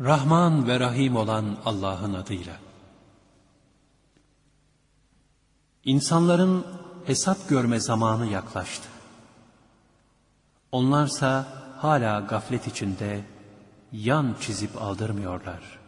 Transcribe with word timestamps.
Rahman 0.00 0.68
ve 0.68 0.80
Rahim 0.80 1.16
olan 1.16 1.56
Allah'ın 1.64 2.14
adıyla. 2.14 2.56
İnsanların 5.84 6.66
hesap 7.06 7.48
görme 7.48 7.80
zamanı 7.80 8.26
yaklaştı. 8.26 8.88
Onlarsa 10.72 11.48
hala 11.78 12.20
gaflet 12.20 12.66
içinde 12.66 13.24
yan 13.92 14.36
çizip 14.40 14.82
aldırmıyorlar. 14.82 15.78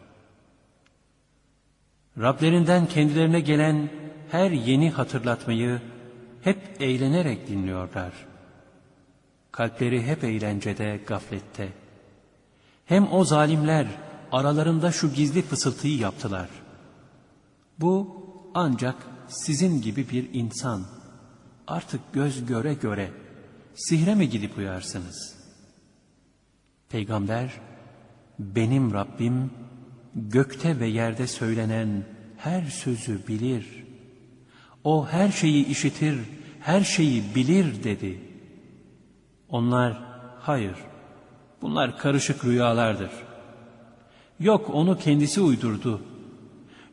Rablerinden 2.18 2.86
kendilerine 2.86 3.40
gelen 3.40 3.90
her 4.30 4.50
yeni 4.50 4.90
hatırlatmayı 4.90 5.82
hep 6.42 6.76
eğlenerek 6.80 7.48
dinliyorlar. 7.48 8.12
Kalpleri 9.52 10.06
hep 10.06 10.24
eğlencede, 10.24 11.00
gaflette. 11.06 11.85
Hem 12.86 13.12
o 13.12 13.24
zalimler 13.24 13.86
aralarında 14.32 14.92
şu 14.92 15.12
gizli 15.12 15.42
fısıltıyı 15.42 15.98
yaptılar. 15.98 16.48
Bu 17.78 18.22
ancak 18.54 18.96
sizin 19.28 19.82
gibi 19.82 20.10
bir 20.10 20.28
insan. 20.32 20.86
Artık 21.66 22.00
göz 22.12 22.46
göre 22.46 22.74
göre 22.74 23.10
sihre 23.74 24.14
mi 24.14 24.28
gidip 24.28 24.58
uyarsınız? 24.58 25.36
Peygamber, 26.88 27.50
benim 28.38 28.92
Rabbim 28.92 29.50
gökte 30.14 30.80
ve 30.80 30.86
yerde 30.86 31.26
söylenen 31.26 32.04
her 32.36 32.64
sözü 32.64 33.26
bilir. 33.28 33.86
O 34.84 35.08
her 35.08 35.32
şeyi 35.32 35.66
işitir, 35.66 36.18
her 36.60 36.80
şeyi 36.80 37.34
bilir 37.34 37.84
dedi. 37.84 38.20
Onlar, 39.48 40.02
hayır, 40.40 40.76
bunlar 41.66 41.98
karışık 41.98 42.44
rüyalardır. 42.44 43.10
Yok 44.40 44.70
onu 44.72 44.98
kendisi 44.98 45.40
uydurdu. 45.40 46.00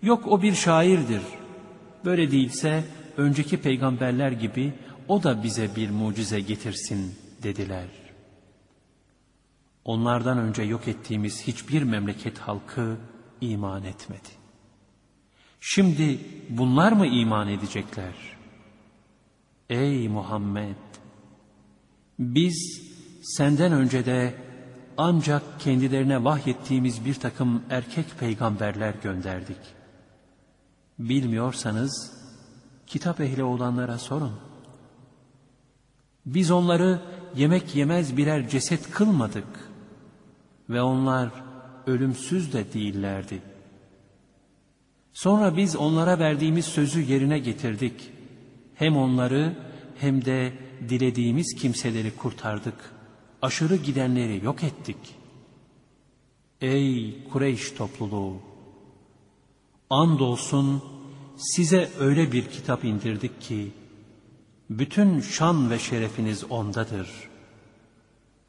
Yok 0.02 0.28
o 0.28 0.42
bir 0.42 0.54
şairdir. 0.54 1.22
Böyle 2.06 2.32
değilse 2.32 2.84
önceki 3.18 3.62
peygamberler 3.62 4.32
gibi 4.32 4.74
o 5.08 5.24
da 5.24 5.44
bize 5.44 5.76
bir 5.76 5.90
mucize 5.90 6.40
getirsin 6.40 7.16
dediler. 7.44 7.88
Onlardan 9.86 10.38
önce 10.38 10.64
yok 10.64 10.88
ettiğimiz 10.88 11.48
hiçbir 11.48 11.84
memleket 11.84 12.40
halkı 12.40 12.98
iman 13.42 13.84
etmedi. 13.84 14.30
Şimdi 15.60 16.20
bunlar 16.50 16.92
mı 16.92 17.08
iman 17.08 17.48
edecekler? 17.48 18.14
Ey 19.70 20.08
Muhammed! 20.08 20.76
Biz 22.20 22.82
senden 23.24 23.72
önce 23.72 24.06
de 24.06 24.43
ancak 24.98 25.60
kendilerine 25.60 26.24
vahyettiğimiz 26.24 27.06
bir 27.06 27.14
takım 27.14 27.64
erkek 27.70 28.06
peygamberler 28.20 28.94
gönderdik. 29.04 29.58
Bilmiyorsanız 31.00 32.12
kitap 32.88 33.22
ehli 33.22 33.44
olanlara 33.44 33.98
sorun. 33.98 34.34
Biz 36.26 36.52
onları 36.52 37.02
yemek 37.36 37.76
yemez 37.76 38.18
birer 38.18 38.50
ceset 38.50 38.92
kılmadık 38.92 39.48
ve 40.70 40.82
onlar 40.82 41.30
ölümsüz 41.88 42.54
de 42.54 42.74
değillerdi. 42.74 43.42
Sonra 45.14 45.58
biz 45.58 45.76
onlara 45.76 46.20
verdiğimiz 46.20 46.66
sözü 46.66 47.02
yerine 47.02 47.40
getirdik. 47.40 48.12
Hem 48.76 48.98
onları 48.98 49.56
hem 49.98 50.26
de 50.26 50.54
dilediğimiz 50.90 51.56
kimseleri 51.56 52.16
kurtardık. 52.16 52.94
Aşırı 53.44 53.76
gidenleri 53.76 54.46
yok 54.46 54.64
ettik. 54.64 54.98
Ey 56.62 57.24
Kureyş 57.30 57.72
topluluğu! 57.72 58.38
Andolsun 59.90 60.84
size 61.38 61.92
öyle 62.00 62.32
bir 62.32 62.50
kitap 62.50 62.84
indirdik 62.84 63.42
ki, 63.42 63.72
bütün 64.70 65.22
şan 65.22 65.70
ve 65.70 65.80
şerefiniz 65.80 66.44
ondadır. 66.44 67.10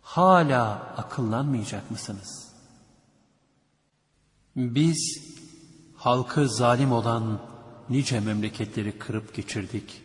Hala 0.03 0.73
akıllanmayacak 0.97 1.91
mısınız? 1.91 2.53
Biz 4.57 5.23
halkı 5.97 6.49
zalim 6.49 6.93
olan 6.93 7.41
nice 7.91 8.21
memleketleri 8.21 8.99
kırıp 8.99 9.35
geçirdik 9.35 10.03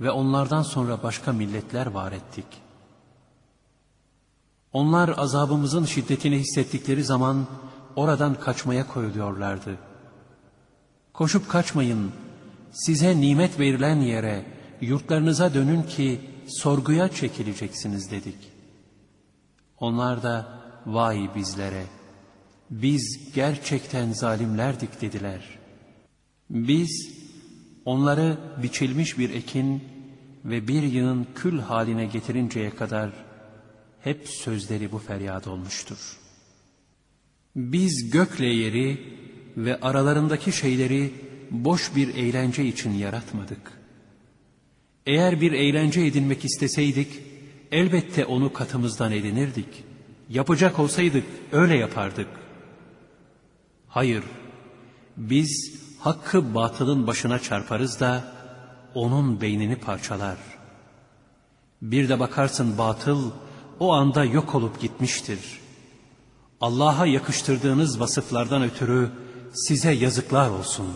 ve 0.00 0.10
onlardan 0.10 0.62
sonra 0.62 1.02
başka 1.02 1.32
milletler 1.32 1.86
var 1.86 2.12
ettik. 2.12 2.61
Onlar 4.72 5.14
azabımızın 5.16 5.84
şiddetini 5.84 6.38
hissettikleri 6.38 7.04
zaman 7.04 7.46
oradan 7.96 8.34
kaçmaya 8.34 8.86
koyuluyorlardı. 8.86 9.78
Koşup 11.12 11.48
kaçmayın, 11.48 12.12
size 12.72 13.20
nimet 13.20 13.60
verilen 13.60 14.00
yere, 14.00 14.44
yurtlarınıza 14.80 15.54
dönün 15.54 15.82
ki 15.82 16.20
sorguya 16.48 17.08
çekileceksiniz 17.08 18.10
dedik. 18.10 18.52
Onlar 19.80 20.22
da 20.22 20.60
vay 20.86 21.30
bizlere, 21.34 21.84
biz 22.70 23.32
gerçekten 23.34 24.12
zalimlerdik 24.12 25.00
dediler. 25.00 25.58
Biz 26.50 27.22
onları 27.84 28.38
biçilmiş 28.62 29.18
bir 29.18 29.30
ekin 29.30 29.84
ve 30.44 30.68
bir 30.68 30.82
yığın 30.82 31.26
kül 31.34 31.60
haline 31.60 32.06
getirinceye 32.06 32.70
kadar 32.70 33.10
hep 34.04 34.28
sözleri 34.28 34.92
bu 34.92 34.98
feryat 34.98 35.46
olmuştur. 35.46 36.16
Biz 37.56 38.10
gökle 38.10 38.46
yeri 38.46 39.16
ve 39.56 39.80
aralarındaki 39.80 40.52
şeyleri 40.52 41.12
boş 41.50 41.96
bir 41.96 42.14
eğlence 42.14 42.64
için 42.64 42.90
yaratmadık. 42.90 43.72
Eğer 45.06 45.40
bir 45.40 45.52
eğlence 45.52 46.00
edinmek 46.00 46.44
isteseydik, 46.44 47.08
elbette 47.72 48.24
onu 48.24 48.52
katımızdan 48.52 49.12
edinirdik. 49.12 49.84
Yapacak 50.28 50.78
olsaydık 50.78 51.24
öyle 51.52 51.76
yapardık. 51.76 52.28
Hayır, 53.88 54.24
biz 55.16 55.80
hakkı 55.98 56.54
batılın 56.54 57.06
başına 57.06 57.38
çarparız 57.38 58.00
da 58.00 58.32
onun 58.94 59.40
beynini 59.40 59.76
parçalar. 59.76 60.36
Bir 61.82 62.08
de 62.08 62.20
bakarsın 62.20 62.78
batıl 62.78 63.30
o 63.82 63.92
anda 63.92 64.24
yok 64.24 64.54
olup 64.54 64.80
gitmiştir. 64.80 65.60
Allah'a 66.60 67.06
yakıştırdığınız 67.06 68.00
vasıflardan 68.00 68.62
ötürü 68.62 69.10
size 69.52 69.92
yazıklar 69.92 70.50
olsun. 70.50 70.86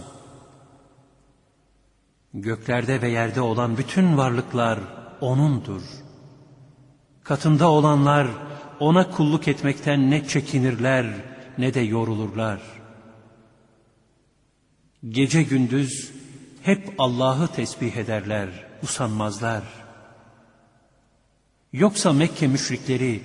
Göklerde 2.34 3.02
ve 3.02 3.08
yerde 3.08 3.40
olan 3.40 3.78
bütün 3.78 4.16
varlıklar 4.16 4.78
O'nundur. 5.20 5.82
Katında 7.24 7.70
olanlar 7.70 8.28
O'na 8.80 9.10
kulluk 9.10 9.48
etmekten 9.48 10.10
ne 10.10 10.28
çekinirler 10.28 11.06
ne 11.58 11.74
de 11.74 11.80
yorulurlar. 11.80 12.60
Gece 15.08 15.42
gündüz 15.42 16.12
hep 16.62 16.94
Allah'ı 16.98 17.48
tesbih 17.48 17.96
ederler, 17.96 18.48
usanmazlar. 18.82 19.85
Yoksa 21.76 22.12
Mekke 22.12 22.46
müşrikleri 22.46 23.22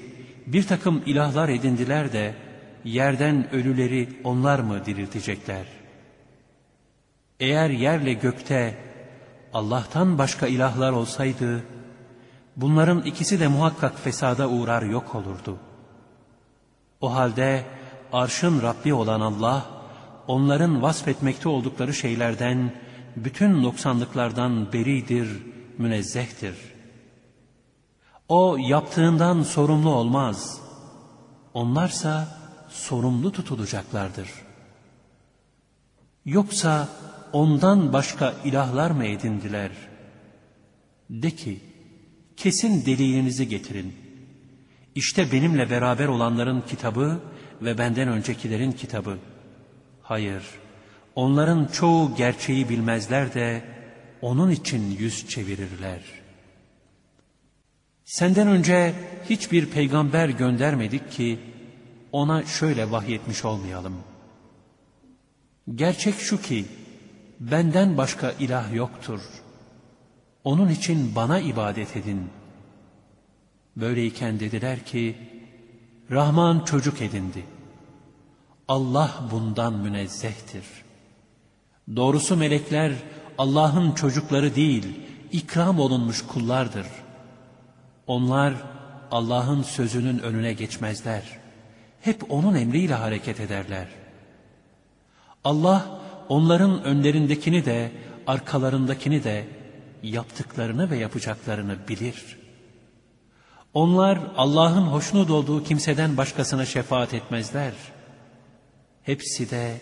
bir 0.48 0.64
takım 0.64 1.04
ilahlar 1.06 1.50
edindiler 1.50 2.14
de 2.14 2.36
yerden 2.84 3.54
ölüleri 3.54 4.10
onlar 4.24 4.60
mı 4.60 4.86
diriltecekler? 4.86 5.66
Eğer 7.40 7.70
yerle 7.70 8.14
gökte 8.14 8.78
Allah'tan 9.54 10.18
başka 10.18 10.48
ilahlar 10.48 10.92
olsaydı, 10.92 11.64
bunların 12.56 13.02
ikisi 13.02 13.40
de 13.40 13.48
muhakkak 13.48 14.00
fesada 14.00 14.50
uğrar 14.50 14.84
yok 14.84 15.16
olurdu. 15.16 15.58
O 17.02 17.14
halde 17.14 17.66
arşın 18.14 18.62
Rabbi 18.62 18.94
olan 18.94 19.22
Allah, 19.22 19.66
onların 20.28 20.82
vasfetmekte 20.82 21.50
oldukları 21.50 21.94
şeylerden, 21.94 22.72
bütün 23.16 23.64
noksanlıklardan 23.64 24.74
beridir, 24.74 25.28
münezzehtir. 25.78 26.71
O 28.28 28.58
yaptığından 28.58 29.44
sorumlu 29.44 29.90
olmaz. 29.90 30.62
Onlarsa 31.54 32.38
sorumlu 32.70 33.32
tutulacaklardır. 33.32 34.30
Yoksa 36.26 36.90
ondan 37.34 37.94
başka 37.94 38.34
ilahlar 38.44 38.92
mı 38.92 39.06
edindiler? 39.06 39.72
De 41.10 41.32
ki, 41.32 41.60
kesin 42.38 42.86
delilinizi 42.86 43.50
getirin. 43.50 43.96
İşte 44.96 45.32
benimle 45.32 45.70
beraber 45.70 46.08
olanların 46.08 46.62
kitabı 46.62 47.20
ve 47.62 47.78
benden 47.78 48.08
öncekilerin 48.08 48.72
kitabı. 48.72 49.18
Hayır, 50.02 50.44
onların 51.16 51.66
çoğu 51.66 52.16
gerçeği 52.16 52.70
bilmezler 52.70 53.34
de 53.34 53.64
onun 54.22 54.52
için 54.52 54.98
yüz 55.00 55.28
çevirirler. 55.30 56.21
Senden 58.12 58.48
önce 58.48 58.94
hiçbir 59.30 59.66
peygamber 59.66 60.30
göndermedik 60.30 61.12
ki, 61.12 61.40
ona 62.12 62.46
şöyle 62.46 62.92
vahyetmiş 62.92 63.46
olmayalım. 63.46 63.96
Gerçek 65.76 66.16
şu 66.16 66.42
ki, 66.42 66.66
benden 67.40 67.98
başka 67.98 68.32
ilah 68.32 68.74
yoktur. 68.74 69.22
Onun 70.44 70.70
için 70.70 71.16
bana 71.16 71.40
ibadet 71.40 71.98
edin. 71.98 72.30
Böyleyken 73.76 74.40
dediler 74.40 74.86
ki, 74.86 75.18
Rahman 76.12 76.66
çocuk 76.66 77.02
edindi. 77.02 77.44
Allah 78.68 79.30
bundan 79.32 79.74
münezzehtir. 79.74 80.66
Doğrusu 81.96 82.38
melekler 82.38 82.94
Allah'ın 83.38 83.92
çocukları 83.92 84.56
değil, 84.56 85.00
ikram 85.32 85.80
olunmuş 85.80 86.22
kullardır. 86.22 86.88
Onlar 88.12 88.54
Allah'ın 89.12 89.64
sözünün 89.64 90.20
önüne 90.20 90.54
geçmezler. 90.54 91.24
Hep 92.02 92.32
O'nun 92.32 92.56
emriyle 92.56 92.94
hareket 92.94 93.40
ederler. 93.40 93.88
Allah 95.44 96.00
onların 96.30 96.84
önlerindekini 96.84 97.66
de 97.66 97.92
arkalarındakini 98.28 99.24
de 99.24 99.48
yaptıklarını 100.04 100.90
ve 100.90 100.98
yapacaklarını 100.98 101.88
bilir. 101.88 102.38
Onlar 103.74 104.20
Allah'ın 104.38 104.86
hoşnut 104.86 105.30
olduğu 105.30 105.64
kimseden 105.64 106.18
başkasına 106.18 106.66
şefaat 106.66 107.14
etmezler. 107.14 107.74
Hepsi 109.04 109.52
de 109.52 109.82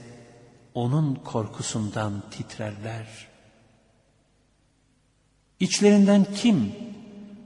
onun 0.74 1.16
korkusundan 1.16 2.24
titrerler. 2.32 3.08
İçlerinden 5.60 6.26
kim 6.36 6.72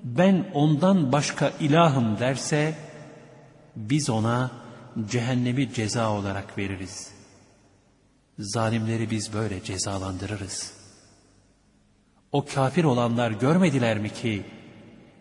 ben 0.04 0.46
ondan 0.54 1.12
başka 1.12 1.52
ilahım 1.60 2.20
derse 2.20 2.76
biz 3.76 4.10
ona 4.10 4.52
cehennemi 5.10 5.74
ceza 5.74 6.12
olarak 6.12 6.58
veririz. 6.58 7.12
Zalimleri 8.40 9.10
biz 9.10 9.34
böyle 9.34 9.64
cezalandırırız. 9.64 10.74
O 12.32 12.46
kafir 12.46 12.84
olanlar 12.84 13.32
görmediler 13.32 13.98
mi 13.98 14.14
ki 14.14 14.46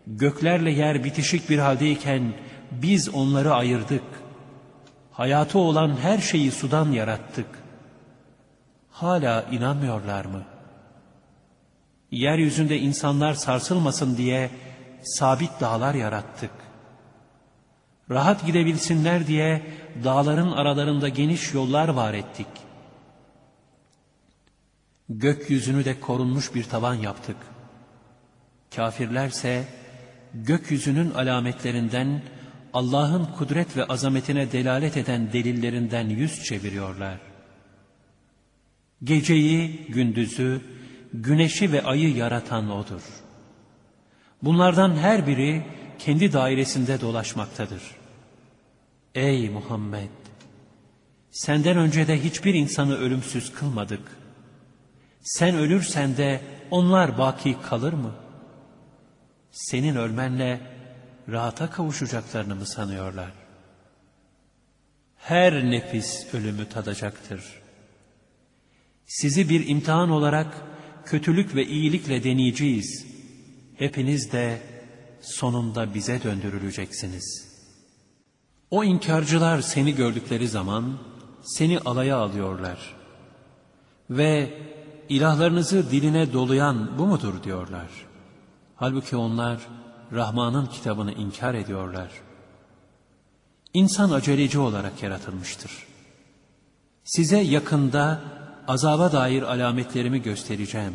göklerle 0.06 0.70
yer 0.70 1.04
bitişik 1.04 1.50
bir 1.50 1.58
haldeyken 1.58 2.32
biz 2.70 3.08
onları 3.08 3.54
ayırdık. 3.54 4.04
Hayatı 5.12 5.58
olan 5.58 5.96
her 5.96 6.18
şeyi 6.18 6.50
sudan 6.50 6.92
yarattık. 6.92 7.46
Hala 8.90 9.42
inanmıyorlar 9.42 10.24
mı? 10.24 10.42
Yeryüzünde 12.10 12.78
insanlar 12.78 13.34
sarsılmasın 13.34 14.16
diye 14.16 14.50
sabit 15.04 15.60
dağlar 15.60 15.94
yarattık. 15.94 16.50
Rahat 18.10 18.46
gidebilsinler 18.46 19.26
diye 19.26 19.62
dağların 20.04 20.52
aralarında 20.52 21.08
geniş 21.08 21.54
yollar 21.54 21.88
var 21.88 22.14
ettik. 22.14 22.46
Gökyüzünü 25.08 25.84
de 25.84 26.00
korunmuş 26.00 26.54
bir 26.54 26.64
tavan 26.64 26.94
yaptık. 26.94 27.36
Kafirlerse 28.76 29.64
gökyüzünün 30.34 31.10
alametlerinden 31.10 32.22
Allah'ın 32.72 33.24
kudret 33.24 33.76
ve 33.76 33.84
azametine 33.84 34.52
delalet 34.52 34.96
eden 34.96 35.32
delillerinden 35.32 36.08
yüz 36.08 36.44
çeviriyorlar. 36.44 37.18
Geceyi, 39.04 39.86
gündüzü, 39.88 40.60
güneşi 41.12 41.72
ve 41.72 41.82
ayı 41.82 42.16
yaratan 42.16 42.70
O'dur. 42.70 43.21
Bunlardan 44.42 44.96
her 44.96 45.26
biri 45.26 45.62
kendi 45.98 46.32
dairesinde 46.32 47.00
dolaşmaktadır. 47.00 47.82
Ey 49.14 49.50
Muhammed! 49.50 50.08
Senden 51.30 51.76
önce 51.76 52.08
de 52.08 52.24
hiçbir 52.24 52.54
insanı 52.54 52.96
ölümsüz 52.96 53.52
kılmadık. 53.52 54.00
Sen 55.20 55.56
ölürsen 55.56 56.16
de 56.16 56.40
onlar 56.70 57.18
baki 57.18 57.56
kalır 57.62 57.92
mı? 57.92 58.14
Senin 59.50 59.96
ölmenle 59.96 60.60
rahata 61.28 61.70
kavuşacaklarını 61.70 62.54
mı 62.54 62.66
sanıyorlar? 62.66 63.32
Her 65.16 65.70
nefis 65.70 66.34
ölümü 66.34 66.68
tadacaktır. 66.68 67.44
Sizi 69.06 69.48
bir 69.48 69.68
imtihan 69.68 70.10
olarak 70.10 70.46
kötülük 71.04 71.54
ve 71.54 71.66
iyilikle 71.66 72.24
deneyeceğiz. 72.24 73.11
Hepiniz 73.82 74.32
de 74.32 74.62
sonunda 75.20 75.94
bize 75.94 76.22
döndürüleceksiniz. 76.22 77.48
O 78.70 78.84
inkarcılar 78.84 79.60
seni 79.60 79.94
gördükleri 79.94 80.48
zaman 80.48 80.98
seni 81.42 81.78
alaya 81.78 82.16
alıyorlar. 82.16 82.96
Ve 84.10 84.58
ilahlarınızı 85.08 85.90
diline 85.90 86.32
dolayan 86.32 86.98
bu 86.98 87.06
mudur 87.06 87.42
diyorlar. 87.42 87.88
Halbuki 88.76 89.16
onlar 89.16 89.58
Rahman'ın 90.12 90.66
kitabını 90.66 91.12
inkar 91.12 91.54
ediyorlar. 91.54 92.10
İnsan 93.74 94.10
aceleci 94.10 94.58
olarak 94.58 95.02
yaratılmıştır. 95.02 95.72
Size 97.04 97.38
yakında 97.38 98.20
azaba 98.68 99.12
dair 99.12 99.42
alametlerimi 99.42 100.22
göstereceğim. 100.22 100.94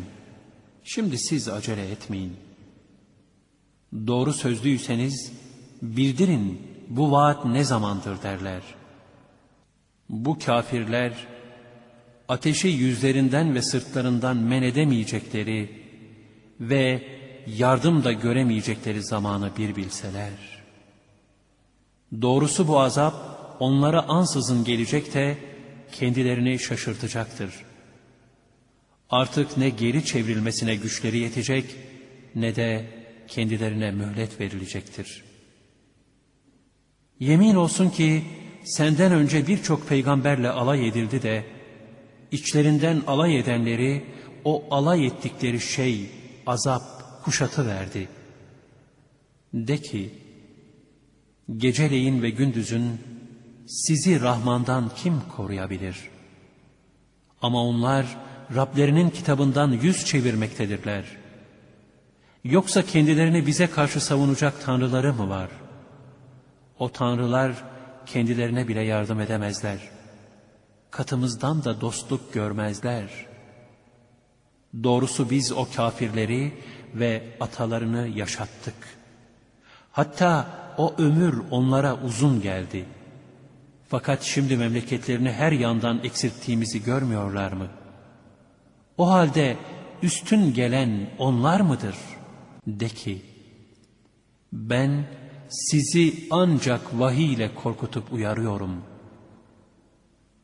Şimdi 0.84 1.18
siz 1.18 1.48
acele 1.48 1.90
etmeyin. 1.90 2.47
Doğru 3.92 4.32
sözlüyseniz 4.32 5.32
bildirin 5.82 6.62
bu 6.88 7.12
vaat 7.12 7.44
ne 7.44 7.64
zamandır 7.64 8.22
derler. 8.22 8.62
Bu 10.08 10.38
kafirler 10.38 11.12
ateşi 12.28 12.68
yüzlerinden 12.68 13.54
ve 13.54 13.62
sırtlarından 13.62 14.36
men 14.36 14.62
edemeyecekleri 14.62 15.82
ve 16.60 17.02
yardım 17.46 18.04
da 18.04 18.12
göremeyecekleri 18.12 19.02
zamanı 19.02 19.50
bir 19.58 19.76
bilseler. 19.76 20.32
Doğrusu 22.22 22.68
bu 22.68 22.80
azap 22.80 23.14
onlara 23.60 24.08
ansızın 24.08 24.64
gelecek 24.64 25.14
de 25.14 25.38
kendilerini 25.92 26.58
şaşırtacaktır. 26.58 27.50
Artık 29.10 29.56
ne 29.56 29.68
geri 29.68 30.04
çevrilmesine 30.04 30.74
güçleri 30.76 31.18
yetecek 31.18 31.64
ne 32.34 32.56
de 32.56 32.97
kendilerine 33.28 33.90
mühlet 33.90 34.40
verilecektir. 34.40 35.24
Yemin 37.20 37.54
olsun 37.54 37.90
ki 37.90 38.24
senden 38.64 39.12
önce 39.12 39.46
birçok 39.46 39.88
peygamberle 39.88 40.50
alay 40.50 40.88
edildi 40.88 41.22
de 41.22 41.44
içlerinden 42.30 43.02
alay 43.06 43.38
edenleri 43.38 44.04
o 44.44 44.64
alay 44.70 45.06
ettikleri 45.06 45.60
şey, 45.60 46.10
azap 46.46 46.82
kuşatı 47.24 47.66
verdi. 47.66 48.08
De 49.54 49.78
ki, 49.78 50.10
geceleyin 51.56 52.22
ve 52.22 52.30
gündüzün 52.30 53.00
sizi 53.66 54.20
Rahman'dan 54.20 54.90
kim 54.96 55.20
koruyabilir? 55.36 55.96
Ama 57.42 57.64
onlar 57.64 58.06
Rablerinin 58.54 59.10
kitabından 59.10 59.72
yüz 59.72 60.04
çevirmektedirler. 60.04 61.04
Yoksa 62.44 62.82
kendilerini 62.82 63.46
bize 63.46 63.66
karşı 63.66 64.00
savunacak 64.00 64.62
tanrıları 64.64 65.14
mı 65.14 65.28
var? 65.28 65.48
O 66.78 66.88
tanrılar 66.88 67.64
kendilerine 68.06 68.68
bile 68.68 68.80
yardım 68.80 69.20
edemezler. 69.20 69.78
Katımızdan 70.90 71.64
da 71.64 71.80
dostluk 71.80 72.32
görmezler. 72.32 73.26
Doğrusu 74.82 75.30
biz 75.30 75.52
o 75.52 75.68
kafirleri 75.76 76.52
ve 76.94 77.22
atalarını 77.40 78.08
yaşattık. 78.08 78.74
Hatta 79.92 80.46
o 80.78 80.94
ömür 80.98 81.42
onlara 81.50 82.02
uzun 82.02 82.42
geldi.'' 82.42 82.98
Fakat 83.88 84.22
şimdi 84.22 84.56
memleketlerini 84.56 85.32
her 85.32 85.52
yandan 85.52 86.00
eksilttiğimizi 86.04 86.84
görmüyorlar 86.84 87.52
mı? 87.52 87.66
O 88.98 89.10
halde 89.10 89.56
üstün 90.02 90.54
gelen 90.54 91.10
onlar 91.18 91.60
mıdır? 91.60 91.94
De 92.68 92.88
ki, 92.88 93.22
ben 94.52 95.06
sizi 95.48 96.26
ancak 96.30 97.00
vahiy 97.00 97.32
ile 97.32 97.54
korkutup 97.54 98.12
uyarıyorum. 98.12 98.82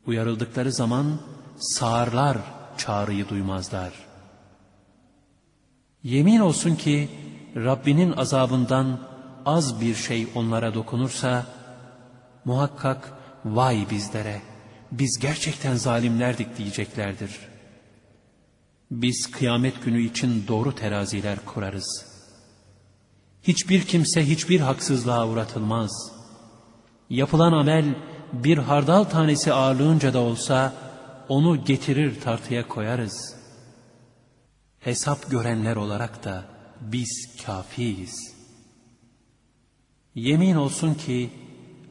Uyarıldıkları 0.05 0.71
zaman 0.71 1.19
sağırlar 1.57 2.37
çağrıyı 2.77 3.29
duymazlar. 3.29 3.93
Yemin 6.03 6.39
olsun 6.39 6.75
ki 6.75 7.09
Rabbinin 7.55 8.11
azabından 8.11 8.99
az 9.45 9.81
bir 9.81 9.95
şey 9.95 10.27
onlara 10.35 10.73
dokunursa, 10.73 11.45
muhakkak 12.45 13.13
vay 13.45 13.85
bizlere 13.91 14.41
biz 14.91 15.19
gerçekten 15.21 15.75
zalimlerdik 15.75 16.57
diyeceklerdir. 16.57 17.39
Biz 18.91 19.31
kıyamet 19.31 19.83
günü 19.83 20.01
için 20.01 20.47
doğru 20.47 20.75
teraziler 20.75 21.45
kurarız. 21.45 22.14
Hiçbir 23.47 23.81
kimse 23.81 24.29
hiçbir 24.29 24.59
haksızlığa 24.59 25.27
uğratılmaz. 25.27 26.11
Yapılan 27.09 27.51
amel 27.53 27.95
bir 28.33 28.57
hardal 28.57 29.03
tanesi 29.03 29.53
ağırlığınca 29.53 30.13
da 30.13 30.19
olsa 30.19 30.73
onu 31.29 31.65
getirir 31.65 32.21
tartıya 32.21 32.67
koyarız. 32.67 33.35
Hesap 34.79 35.31
görenler 35.31 35.75
olarak 35.75 36.23
da 36.23 36.43
biz 36.81 37.37
kafiyiz. 37.45 38.35
Yemin 40.15 40.55
olsun 40.55 40.93
ki 40.93 41.29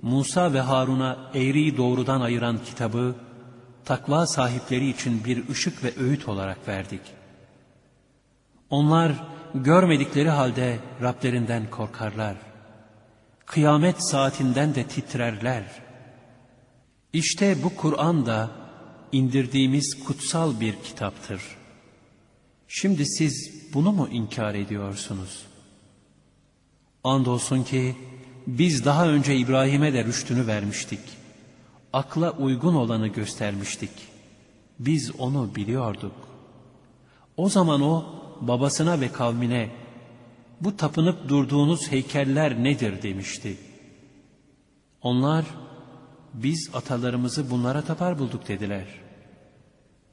Musa 0.02 0.52
ve 0.52 0.61
Harun'a 0.61 1.30
eğriyi 1.34 1.76
doğrudan 1.76 2.20
ayıran 2.20 2.58
kitabı 2.64 3.14
takva 3.84 4.26
sahipleri 4.26 4.90
için 4.90 5.25
bir 5.25 5.49
ışık 5.49 5.84
ve 5.84 5.92
öğüt 5.99 6.28
olarak 6.28 6.68
verdik. 6.68 7.00
Onlar 8.70 9.34
görmedikleri 9.54 10.28
halde 10.28 10.78
Rablerinden 11.02 11.70
korkarlar. 11.70 12.37
Kıyamet 13.46 14.02
saatinden 14.02 14.75
de 14.75 14.84
titrerler. 14.84 15.64
İşte 17.12 17.62
bu 17.62 17.76
Kur'an 17.76 18.26
da 18.26 18.50
indirdiğimiz 19.12 20.04
kutsal 20.04 20.61
bir 20.61 20.75
kitaptır. 20.84 21.42
Şimdi 22.68 23.06
siz 23.06 23.52
bunu 23.75 23.92
mu 23.92 24.08
inkar 24.12 24.54
ediyorsunuz? 24.54 25.46
Andolsun 27.04 27.62
ki 27.62 27.96
biz 28.46 28.84
daha 28.84 29.08
önce 29.08 29.37
İbrahim'e 29.37 29.92
de 29.92 30.04
rüştünü 30.04 30.46
vermiştik. 30.46 31.00
Akla 31.92 32.30
uygun 32.30 32.75
olanı 32.75 33.08
göstermiştik. 33.08 33.90
Biz 34.78 35.12
onu 35.18 35.54
biliyorduk. 35.54 36.14
O 37.37 37.49
zaman 37.49 37.82
o 37.82 38.24
babasına 38.41 39.00
ve 39.00 39.12
kavmine 39.12 39.71
bu 40.61 40.76
tapınıp 40.76 41.29
durduğunuz 41.29 41.93
heykeller 41.93 42.64
nedir 42.64 43.03
demişti. 43.03 43.57
Onlar 45.03 45.45
biz 46.35 46.71
atalarımızı 46.75 47.50
bunlara 47.50 47.83
tapar 47.83 48.19
bulduk 48.19 48.49
dediler. 48.49 48.87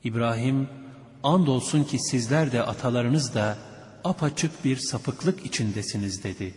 İbrahim 0.04 0.70
andolsun 1.24 1.84
ki 1.84 2.00
sizler 2.00 2.52
de 2.52 2.64
atalarınız 2.64 3.36
da 3.36 3.58
apaçık 4.04 4.66
bir 4.66 4.78
sapıklık 4.78 5.46
içindesiniz 5.46 6.24
dedi. 6.24 6.54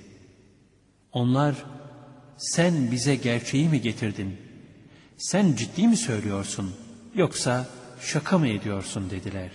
Onlar 1.13 1.55
sen 2.37 2.91
bize 2.91 3.17
gerçeği 3.17 3.69
mi 3.69 3.81
getirdin? 3.81 4.37
Sen 5.17 5.55
ciddi 5.57 5.89
mi 5.89 5.97
söylüyorsun 5.97 6.75
yoksa 7.15 7.67
şaka 8.01 8.39
mı 8.39 8.49
ediyorsun 8.49 9.11
dediler. 9.11 9.51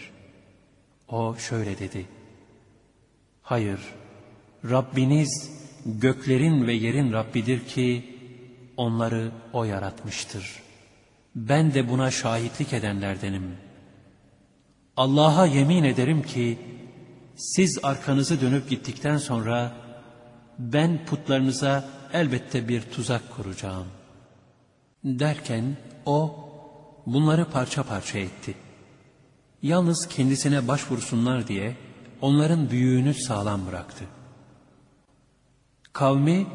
O 1.12 1.36
şöyle 1.36 1.80
dedi. 1.80 2.06
Hayır, 3.42 3.80
Rabbiniz 4.70 5.52
göklerin 5.86 6.68
ve 6.68 6.74
yerin 6.74 7.14
Rabbidir 7.14 7.68
ki 7.68 8.16
onları 8.78 9.32
O 9.54 9.64
yaratmıştır. 9.64 10.64
Ben 11.36 11.74
de 11.74 11.90
buna 11.90 12.12
şahitlik 12.12 12.74
edenlerdenim. 12.74 13.58
Allah'a 14.98 15.46
yemin 15.46 15.84
ederim 15.84 16.24
ki 16.24 16.60
siz 17.36 17.80
arkanızı 17.84 18.42
dönüp 18.42 18.70
gittikten 18.70 19.18
sonra 19.18 19.76
ben 20.60 21.06
putlarınıza 21.06 21.90
elbette 22.14 22.68
bir 22.68 22.82
tuzak 22.82 23.36
kuracağım. 23.36 23.88
Derken 25.04 25.78
o 26.06 26.50
bunları 27.06 27.46
parça 27.46 27.84
parça 27.84 28.20
etti. 28.20 28.56
Yalnız 29.64 30.08
kendisine 30.08 30.68
başvursunlar 30.68 31.48
diye 31.48 31.76
onların 32.22 32.70
büyüğünü 32.70 33.14
sağlam 33.14 33.68
bıraktı. 33.68 34.06
Kavmi, 35.94 36.48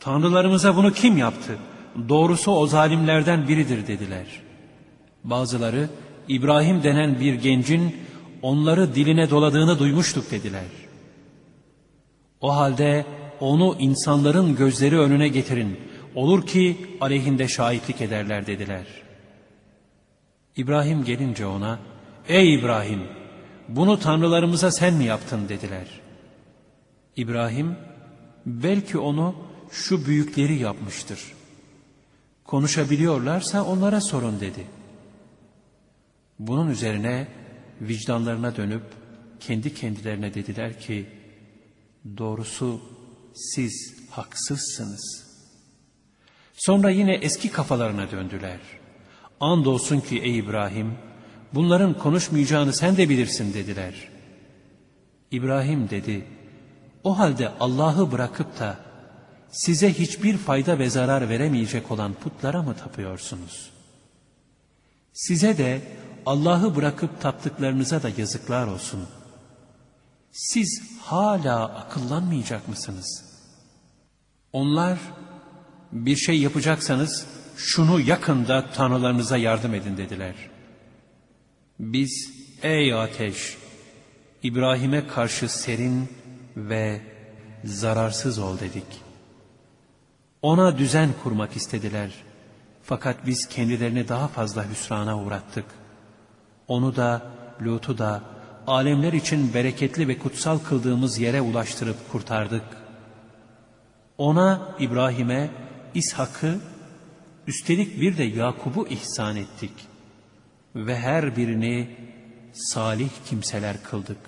Tanrılarımıza 0.00 0.76
bunu 0.76 0.92
kim 0.92 1.16
yaptı? 1.16 1.58
Doğrusu 2.08 2.52
o 2.52 2.66
zalimlerden 2.66 3.48
biridir 3.48 3.86
dediler. 3.86 4.26
Bazıları, 5.24 5.88
İbrahim 6.28 6.82
denen 6.82 7.20
bir 7.20 7.34
gencin 7.34 7.96
onları 8.42 8.94
diline 8.94 9.30
doladığını 9.30 9.78
duymuştuk 9.78 10.30
dediler. 10.30 10.64
O 12.40 12.56
halde 12.56 13.06
onu 13.40 13.76
insanların 13.78 14.56
gözleri 14.56 14.98
önüne 14.98 15.28
getirin. 15.28 15.80
Olur 16.14 16.46
ki 16.46 16.76
aleyhinde 17.00 17.48
şahitlik 17.48 18.00
ederler 18.00 18.46
dediler. 18.46 19.03
İbrahim 20.56 21.04
gelince 21.04 21.46
ona, 21.46 21.78
Ey 22.28 22.54
İbrahim! 22.54 23.02
Bunu 23.68 23.98
tanrılarımıza 23.98 24.70
sen 24.70 24.94
mi 24.94 25.04
yaptın 25.04 25.48
dediler. 25.48 25.86
İbrahim, 27.16 27.76
belki 28.46 28.98
onu 28.98 29.34
şu 29.70 30.06
büyükleri 30.06 30.54
yapmıştır. 30.54 31.20
Konuşabiliyorlarsa 32.44 33.64
onlara 33.64 34.00
sorun 34.00 34.40
dedi. 34.40 34.66
Bunun 36.38 36.70
üzerine 36.70 37.28
vicdanlarına 37.80 38.56
dönüp 38.56 38.82
kendi 39.40 39.74
kendilerine 39.74 40.34
dediler 40.34 40.80
ki, 40.80 41.06
doğrusu 42.18 42.80
siz 43.34 43.94
haksızsınız. 44.10 45.24
Sonra 46.54 46.90
yine 46.90 47.14
eski 47.14 47.50
kafalarına 47.50 48.10
döndüler. 48.10 48.60
Andolsun 49.40 50.00
ki 50.00 50.18
ey 50.18 50.38
İbrahim, 50.38 50.94
bunların 51.54 51.98
konuşmayacağını 51.98 52.72
sen 52.72 52.96
de 52.96 53.08
bilirsin 53.08 53.54
dediler. 53.54 53.94
İbrahim 55.30 55.90
dedi, 55.90 56.24
o 57.04 57.18
halde 57.18 57.52
Allah'ı 57.60 58.12
bırakıp 58.12 58.60
da 58.60 58.78
size 59.50 59.92
hiçbir 59.92 60.36
fayda 60.36 60.78
ve 60.78 60.90
zarar 60.90 61.28
veremeyecek 61.28 61.90
olan 61.90 62.14
putlara 62.14 62.62
mı 62.62 62.76
tapıyorsunuz? 62.76 63.70
Size 65.12 65.58
de 65.58 65.82
Allah'ı 66.26 66.76
bırakıp 66.76 67.20
taptıklarınıza 67.20 68.02
da 68.02 68.10
yazıklar 68.16 68.66
olsun. 68.66 69.06
Siz 70.32 70.82
hala 71.00 71.64
akıllanmayacak 71.64 72.68
mısınız? 72.68 73.24
Onlar 74.52 74.98
bir 75.92 76.16
şey 76.16 76.40
yapacaksanız 76.40 77.26
şunu 77.56 78.00
yakında 78.00 78.70
tanrılarınıza 78.70 79.36
yardım 79.36 79.74
edin 79.74 79.96
dediler. 79.96 80.34
Biz 81.78 82.32
ey 82.62 82.94
ateş 82.94 83.56
İbrahim'e 84.42 85.06
karşı 85.06 85.48
serin 85.48 86.08
ve 86.56 87.00
zararsız 87.64 88.38
ol 88.38 88.58
dedik. 88.60 88.86
Ona 90.42 90.78
düzen 90.78 91.10
kurmak 91.22 91.56
istediler. 91.56 92.10
Fakat 92.82 93.26
biz 93.26 93.48
kendilerini 93.48 94.08
daha 94.08 94.28
fazla 94.28 94.70
hüsrana 94.70 95.18
uğrattık. 95.18 95.64
Onu 96.68 96.96
da, 96.96 97.22
Lut'u 97.62 97.98
da, 97.98 98.22
alemler 98.66 99.12
için 99.12 99.54
bereketli 99.54 100.08
ve 100.08 100.18
kutsal 100.18 100.58
kıldığımız 100.58 101.18
yere 101.18 101.40
ulaştırıp 101.40 102.12
kurtardık. 102.12 102.64
Ona, 104.18 104.74
İbrahim'e, 104.78 105.50
İshak'ı, 105.94 106.58
üstelik 107.46 108.00
bir 108.00 108.16
de 108.18 108.24
Yakub'u 108.24 108.86
ihsan 108.88 109.36
ettik. 109.36 109.72
Ve 110.74 110.98
her 110.98 111.36
birini 111.36 111.88
salih 112.52 113.10
kimseler 113.26 113.82
kıldık. 113.82 114.18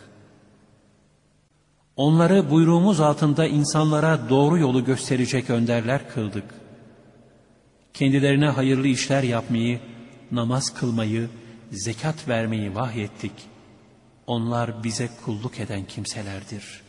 Onları 1.96 2.50
buyruğumuz 2.50 3.00
altında 3.00 3.46
insanlara 3.46 4.28
doğru 4.28 4.58
yolu 4.58 4.84
gösterecek 4.84 5.50
önderler 5.50 6.10
kıldık. 6.10 6.44
Kendilerine 7.94 8.48
hayırlı 8.48 8.88
işler 8.88 9.22
yapmayı, 9.22 9.80
namaz 10.32 10.74
kılmayı, 10.74 11.28
zekat 11.70 12.28
vermeyi 12.28 12.74
vahyettik. 12.74 13.32
Onlar 14.26 14.84
bize 14.84 15.08
kulluk 15.24 15.60
eden 15.60 15.84
kimselerdir. 15.84 16.82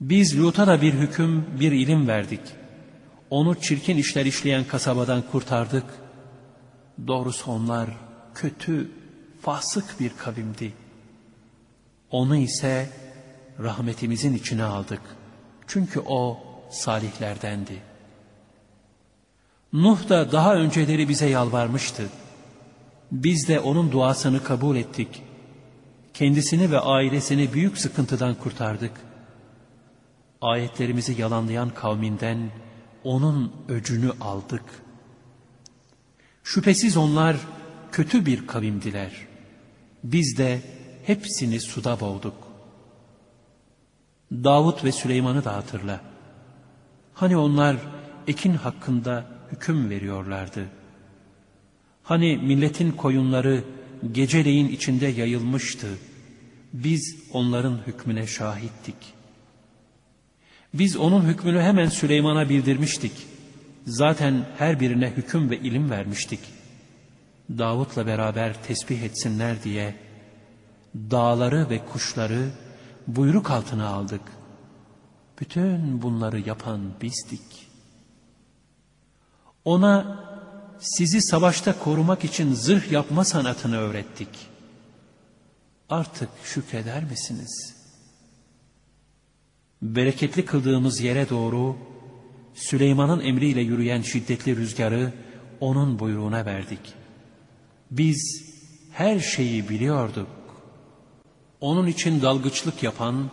Biz 0.00 0.40
Lut'a 0.40 0.66
da 0.66 0.82
bir 0.82 0.94
hüküm, 0.94 1.46
bir 1.60 1.72
ilim 1.72 2.08
verdik. 2.08 2.40
Onu 3.30 3.60
çirkin 3.60 3.96
işler 3.96 4.26
işleyen 4.26 4.64
kasabadan 4.64 5.22
kurtardık. 5.22 5.84
Doğrusu 7.06 7.52
onlar 7.52 7.90
kötü, 8.34 8.90
fasık 9.42 10.00
bir 10.00 10.12
kavimdi. 10.18 10.72
Onu 12.10 12.36
ise 12.36 12.90
rahmetimizin 13.58 14.34
içine 14.34 14.64
aldık. 14.64 15.00
Çünkü 15.66 16.00
o 16.00 16.40
salihlerdendi. 16.70 17.82
Nuh 19.72 20.08
da 20.08 20.32
daha 20.32 20.54
önceleri 20.54 21.08
bize 21.08 21.26
yalvarmıştı. 21.26 22.08
Biz 23.12 23.48
de 23.48 23.60
onun 23.60 23.92
duasını 23.92 24.44
kabul 24.44 24.76
ettik. 24.76 25.22
Kendisini 26.14 26.70
ve 26.70 26.80
ailesini 26.80 27.52
büyük 27.52 27.78
sıkıntıdan 27.78 28.34
kurtardık. 28.34 28.92
Ayetlerimizi 30.40 31.20
yalanlayan 31.20 31.70
kavminden 31.70 32.50
onun 33.08 33.52
öcünü 33.68 34.12
aldık. 34.20 34.62
Şüphesiz 36.44 36.96
onlar 36.96 37.36
kötü 37.92 38.26
bir 38.26 38.46
kavimdiler. 38.46 39.12
Biz 40.04 40.38
de 40.38 40.62
hepsini 41.04 41.60
suda 41.60 42.00
boğduk. 42.00 42.34
Davut 44.32 44.84
ve 44.84 44.92
Süleyman'ı 44.92 45.44
da 45.44 45.56
hatırla. 45.56 46.00
Hani 47.14 47.36
onlar 47.36 47.76
ekin 48.26 48.54
hakkında 48.54 49.26
hüküm 49.52 49.90
veriyorlardı. 49.90 50.66
Hani 52.02 52.36
milletin 52.36 52.92
koyunları 52.92 53.64
geceleyin 54.12 54.68
içinde 54.68 55.06
yayılmıştı. 55.06 55.98
Biz 56.72 57.16
onların 57.32 57.78
hükmüne 57.86 58.26
şahittik. 58.26 59.17
Biz 60.74 60.96
onun 60.96 61.24
hükmünü 61.24 61.60
hemen 61.60 61.88
Süleyman'a 61.88 62.48
bildirmiştik. 62.48 63.12
Zaten 63.86 64.46
her 64.58 64.80
birine 64.80 65.10
hüküm 65.10 65.50
ve 65.50 65.58
ilim 65.58 65.90
vermiştik. 65.90 66.40
Davut'la 67.50 68.06
beraber 68.06 68.62
tesbih 68.62 69.02
etsinler 69.02 69.62
diye 69.64 69.94
dağları 70.94 71.70
ve 71.70 71.84
kuşları 71.84 72.50
buyruk 73.06 73.50
altına 73.50 73.86
aldık. 73.86 74.20
Bütün 75.40 76.02
bunları 76.02 76.40
yapan 76.40 76.80
bizdik. 77.02 77.68
Ona 79.64 80.24
sizi 80.78 81.22
savaşta 81.22 81.78
korumak 81.78 82.24
için 82.24 82.54
zırh 82.54 82.92
yapma 82.92 83.24
sanatını 83.24 83.76
öğrettik. 83.78 84.28
Artık 85.90 86.28
şükreder 86.44 87.04
misiniz? 87.04 87.77
Bereketli 89.82 90.44
kıldığımız 90.44 91.00
yere 91.00 91.28
doğru 91.28 91.76
Süleyman'ın 92.54 93.20
emriyle 93.20 93.60
yürüyen 93.60 94.02
şiddetli 94.02 94.56
rüzgarı 94.56 95.12
onun 95.60 95.98
buyruğuna 95.98 96.46
verdik. 96.46 96.80
Biz 97.90 98.44
her 98.92 99.20
şeyi 99.20 99.68
biliyorduk. 99.68 100.26
Onun 101.60 101.86
için 101.86 102.22
dalgıçlık 102.22 102.82
yapan 102.82 103.30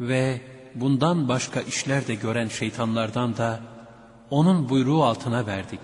ve 0.00 0.40
bundan 0.74 1.28
başka 1.28 1.60
işler 1.60 2.06
de 2.06 2.14
gören 2.14 2.48
şeytanlardan 2.48 3.36
da 3.36 3.60
onun 4.30 4.68
buyruğu 4.68 5.02
altına 5.04 5.46
verdik. 5.46 5.80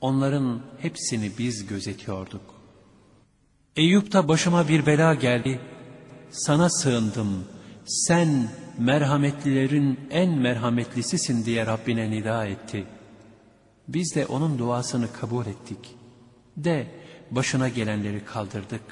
Onların 0.00 0.60
hepsini 0.78 1.30
biz 1.38 1.66
gözetiyorduk. 1.66 2.42
Eyüp'te 3.76 4.28
başıma 4.28 4.68
bir 4.68 4.86
bela 4.86 5.14
geldi. 5.14 5.60
Sana 6.30 6.70
sığındım. 6.70 7.44
Sen 7.86 8.48
merhametlilerin 8.78 10.00
en 10.10 10.30
merhametlisisin 10.30 11.44
diye 11.44 11.66
Rabbine 11.66 12.10
nida 12.10 12.46
etti. 12.46 12.86
Biz 13.88 14.14
de 14.14 14.26
onun 14.26 14.58
duasını 14.58 15.12
kabul 15.12 15.46
ettik. 15.46 15.96
De 16.56 16.86
başına 17.30 17.68
gelenleri 17.68 18.24
kaldırdık. 18.24 18.82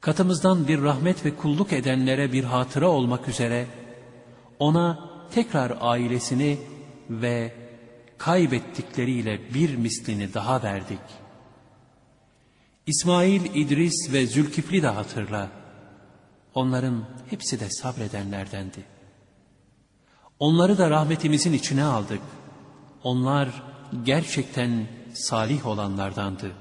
Katımızdan 0.00 0.68
bir 0.68 0.82
rahmet 0.82 1.24
ve 1.24 1.36
kulluk 1.36 1.72
edenlere 1.72 2.32
bir 2.32 2.44
hatıra 2.44 2.88
olmak 2.88 3.28
üzere 3.28 3.66
ona 4.58 5.10
tekrar 5.34 5.76
ailesini 5.80 6.58
ve 7.10 7.54
kaybettikleriyle 8.18 9.54
bir 9.54 9.76
mislini 9.76 10.34
daha 10.34 10.62
verdik. 10.62 11.00
İsmail, 12.86 13.54
İdris 13.54 14.12
ve 14.12 14.26
Zülkifli 14.26 14.82
de 14.82 14.88
hatırla. 14.88 15.61
Onların 16.54 17.04
hepsi 17.30 17.60
de 17.60 17.70
sabredenlerdendi. 17.70 18.84
Onları 20.38 20.78
da 20.78 20.90
rahmetimizin 20.90 21.52
içine 21.52 21.84
aldık. 21.84 22.20
Onlar 23.02 23.62
gerçekten 24.04 24.86
salih 25.14 25.66
olanlardandı. 25.66 26.52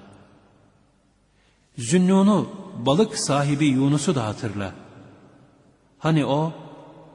Zünnun'u, 1.77 2.49
balık 2.85 3.17
sahibi 3.17 3.65
Yunus'u 3.65 4.15
da 4.15 4.27
hatırla. 4.27 4.73
Hani 5.99 6.25
o 6.25 6.53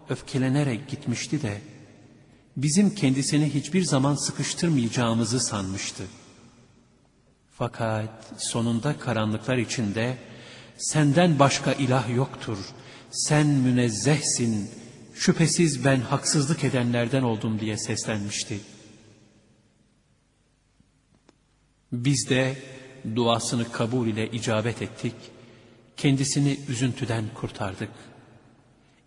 öfkelenerek 0.08 0.88
gitmişti 0.88 1.42
de 1.42 1.60
bizim 2.56 2.94
kendisini 2.94 3.54
hiçbir 3.54 3.82
zaman 3.82 4.14
sıkıştırmayacağımızı 4.14 5.40
sanmıştı. 5.40 6.04
Fakat 7.50 8.32
sonunda 8.38 8.98
karanlıklar 8.98 9.56
içinde 9.56 10.18
senden 10.76 11.38
başka 11.38 11.72
ilah 11.72 12.16
yoktur. 12.16 12.58
Sen 13.10 13.46
münezzehsin. 13.46 14.70
Şüphesiz 15.14 15.84
ben 15.84 16.00
haksızlık 16.00 16.64
edenlerden 16.64 17.22
oldum 17.22 17.60
diye 17.60 17.76
seslenmişti. 17.76 18.60
Biz 21.92 22.30
de 22.30 22.56
duasını 23.16 23.72
kabul 23.72 24.06
ile 24.06 24.30
icabet 24.30 24.82
ettik. 24.82 25.14
Kendisini 25.96 26.60
üzüntüden 26.68 27.24
kurtardık. 27.34 27.90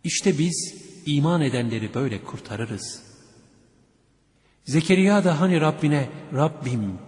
İşte 0.04 0.38
biz 0.38 0.76
iman 1.06 1.42
edenleri 1.42 1.94
böyle 1.94 2.24
kurtarırız. 2.24 3.02
Zekeriya 4.66 5.24
da 5.24 5.42
hani 5.42 5.62
Rabbine 5.62 6.10
Rabbim 6.34 7.00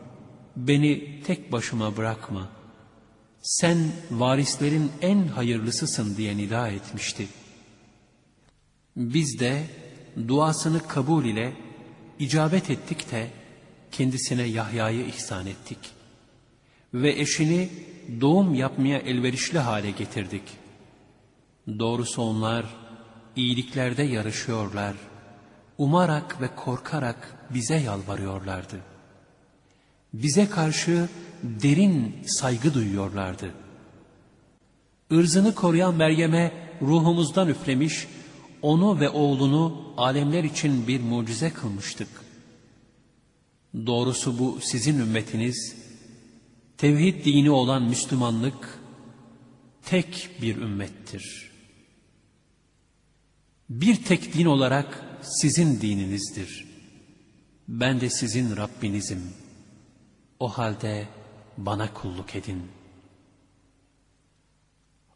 beni 0.55 1.21
tek 1.23 1.51
başıma 1.51 1.97
bırakma. 1.97 2.60
Sen 3.41 3.91
varislerin 4.11 4.91
en 5.01 5.27
hayırlısısın 5.27 6.17
diye 6.17 6.37
nida 6.37 6.67
etmişti. 6.67 7.27
Biz 8.95 9.39
de 9.39 9.63
duasını 10.27 10.87
kabul 10.87 11.25
ile 11.25 11.53
icabet 12.19 12.69
ettik 12.69 13.11
de 13.11 13.27
kendisine 13.91 14.43
Yahya'yı 14.43 15.05
ihsan 15.05 15.47
ettik. 15.47 15.77
Ve 16.93 17.19
eşini 17.19 17.69
doğum 18.21 18.53
yapmaya 18.53 18.99
elverişli 18.99 19.59
hale 19.59 19.91
getirdik. 19.91 20.43
Doğrusu 21.79 22.21
onlar 22.21 22.65
iyiliklerde 23.35 24.03
yarışıyorlar. 24.03 24.95
Umarak 25.77 26.41
ve 26.41 26.55
korkarak 26.55 27.35
bize 27.53 27.75
yalvarıyorlardı. 27.75 28.79
Bize 30.13 30.49
karşı 30.49 31.09
derin 31.43 32.15
saygı 32.25 32.73
duyuyorlardı. 32.73 33.53
Irzını 35.11 35.55
koruyan 35.55 35.95
Meryem'e 35.95 36.51
ruhumuzdan 36.81 37.47
üflemiş, 37.47 38.07
onu 38.61 38.99
ve 38.99 39.09
oğlunu 39.09 39.93
alemler 39.97 40.43
için 40.43 40.87
bir 40.87 41.01
mucize 41.01 41.49
kılmıştık. 41.49 42.07
Doğrusu 43.85 44.39
bu 44.39 44.59
sizin 44.61 44.99
ümmetiniz, 44.99 45.75
tevhid 46.77 47.25
dini 47.25 47.51
olan 47.51 47.83
Müslümanlık, 47.83 48.79
tek 49.85 50.29
bir 50.41 50.55
ümmettir. 50.55 51.51
Bir 53.69 54.03
tek 54.03 54.33
din 54.33 54.45
olarak 54.45 55.05
sizin 55.21 55.81
dininizdir. 55.81 56.67
Ben 57.67 58.01
de 58.01 58.09
sizin 58.09 58.57
Rabbinizim. 58.57 59.21
O 60.39 60.49
halde 60.49 61.07
bana 61.65 61.93
kulluk 61.93 62.35
edin. 62.35 62.67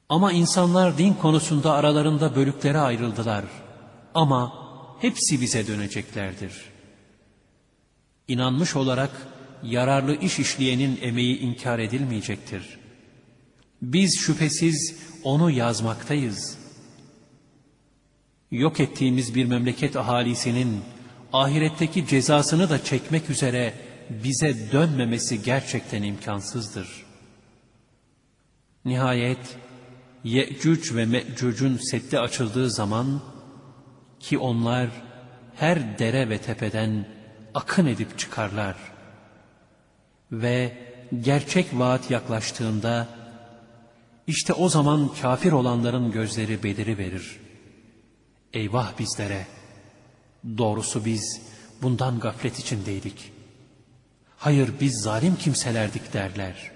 Ama 0.10 0.32
insanlar 0.32 0.98
din 0.98 1.14
konusunda 1.14 1.74
aralarında 1.74 2.36
bölüklere 2.36 2.78
ayrıldılar. 2.78 3.46
Ama 4.14 4.54
hepsi 5.02 5.42
bize 5.42 5.68
döneceklerdir. 5.68 6.62
İnanmış 8.28 8.76
olarak 8.76 9.12
yararlı 9.64 10.16
iş 10.16 10.40
işleyenin 10.40 11.00
emeği 11.02 11.40
inkar 11.40 11.80
edilmeyecektir. 11.80 12.80
Biz 13.82 14.20
şüphesiz 14.20 14.96
onu 15.24 15.52
yazmaktayız. 15.52 16.58
Yok 18.52 18.80
ettiğimiz 18.80 19.36
bir 19.36 19.46
memleket 19.46 19.96
ahalisinin 19.96 20.82
ahiretteki 21.34 22.08
cezasını 22.08 22.70
da 22.70 22.84
çekmek 22.84 23.30
üzere 23.30 23.74
bize 24.10 24.72
dönmemesi 24.72 25.44
gerçekten 25.44 26.04
imkansızdır. 26.04 27.06
Nihayet 28.86 29.58
Ye'cüc 30.24 30.96
ve 30.96 31.06
Me'cüc'ün 31.06 31.78
seddi 31.78 32.20
açıldığı 32.20 32.72
zaman 32.72 33.22
ki 34.20 34.38
onlar 34.38 34.90
her 35.56 36.00
dere 36.00 36.30
ve 36.30 36.38
tepeden 36.38 37.08
akın 37.54 37.86
edip 37.86 38.20
çıkarlar 38.20 38.76
ve 40.32 40.78
gerçek 41.22 41.68
vaat 41.74 42.12
yaklaştığında 42.12 43.08
işte 44.28 44.54
o 44.54 44.70
zaman 44.70 45.12
kafir 45.22 45.52
olanların 45.52 46.12
gözleri 46.12 46.64
bediri 46.64 46.98
verir. 46.98 47.40
Eyvah 48.54 49.00
bizlere! 49.00 49.48
Doğrusu 50.58 51.06
biz 51.06 51.42
bundan 51.82 52.20
gaflet 52.20 52.60
içindeydik. 52.60 53.35
Hayır 54.46 54.70
biz 54.82 55.02
zalim 55.02 55.36
kimselerdik 55.36 56.14
derler. 56.14 56.72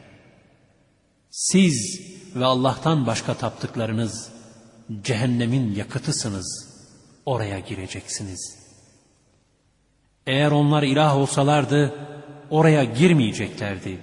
Siz 1.30 2.02
ve 2.36 2.46
Allah'tan 2.46 3.08
başka 3.08 3.34
taptıklarınız 3.34 4.32
cehennemin 5.04 5.76
yakıtısınız. 5.76 6.70
Oraya 7.26 7.60
gireceksiniz. 7.60 8.56
Eğer 10.28 10.52
onlar 10.52 10.84
ilah 10.84 11.18
olsalardı 11.18 12.08
oraya 12.50 12.84
girmeyeceklerdi. 12.84 14.00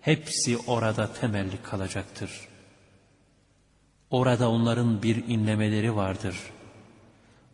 Hepsi 0.00 0.58
orada 0.58 1.12
temelli 1.12 1.62
kalacaktır. 1.62 2.30
Orada 4.10 4.50
onların 4.50 5.02
bir 5.02 5.16
inlemeleri 5.28 5.96
vardır. 5.96 6.36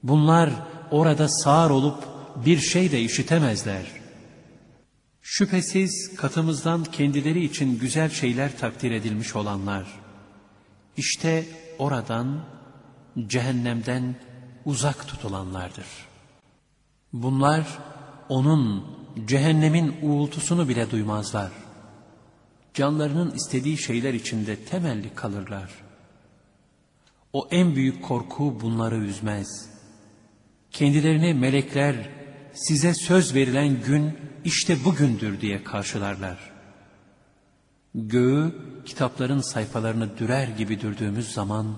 Bunlar 0.03 0.51
orada 0.91 1.29
sağır 1.29 1.71
olup 1.71 2.05
bir 2.45 2.59
şey 2.59 2.93
de 2.93 3.01
işitemezler. 3.01 4.00
Şüphesiz 5.33 6.17
katımızdan 6.17 6.85
kendileri 6.85 7.45
için 7.45 7.79
güzel 7.79 8.11
şeyler 8.11 8.59
takdir 8.59 8.91
edilmiş 8.91 9.37
olanlar, 9.37 9.87
işte 10.97 11.47
oradan, 11.79 12.45
cehennemden 13.27 14.17
uzak 14.65 15.09
tutulanlardır. 15.09 15.87
Bunlar, 17.13 17.79
onun, 18.29 18.87
cehennemin 19.27 19.97
uğultusunu 20.03 20.69
bile 20.69 20.91
duymazlar. 20.91 21.53
Canlarının 22.75 23.31
istediği 23.31 23.79
şeyler 23.79 24.15
içinde 24.15 24.57
temelli 24.57 25.15
kalırlar. 25.15 25.71
O 27.33 27.49
en 27.51 27.77
büyük 27.77 28.05
korku 28.05 28.61
bunları 28.61 28.97
üzmez. 28.97 29.71
Kendilerine 30.71 31.33
melekler 31.33 32.20
size 32.53 32.95
söz 32.95 33.35
verilen 33.35 33.83
gün 33.83 34.19
işte 34.45 34.85
bugündür 34.85 35.41
diye 35.41 35.65
karşılarlar. 35.65 36.39
Göğü 37.95 38.55
kitapların 38.85 39.41
sayfalarını 39.41 40.19
dürer 40.19 40.49
gibi 40.49 40.81
dürdüğümüz 40.81 41.33
zaman, 41.33 41.77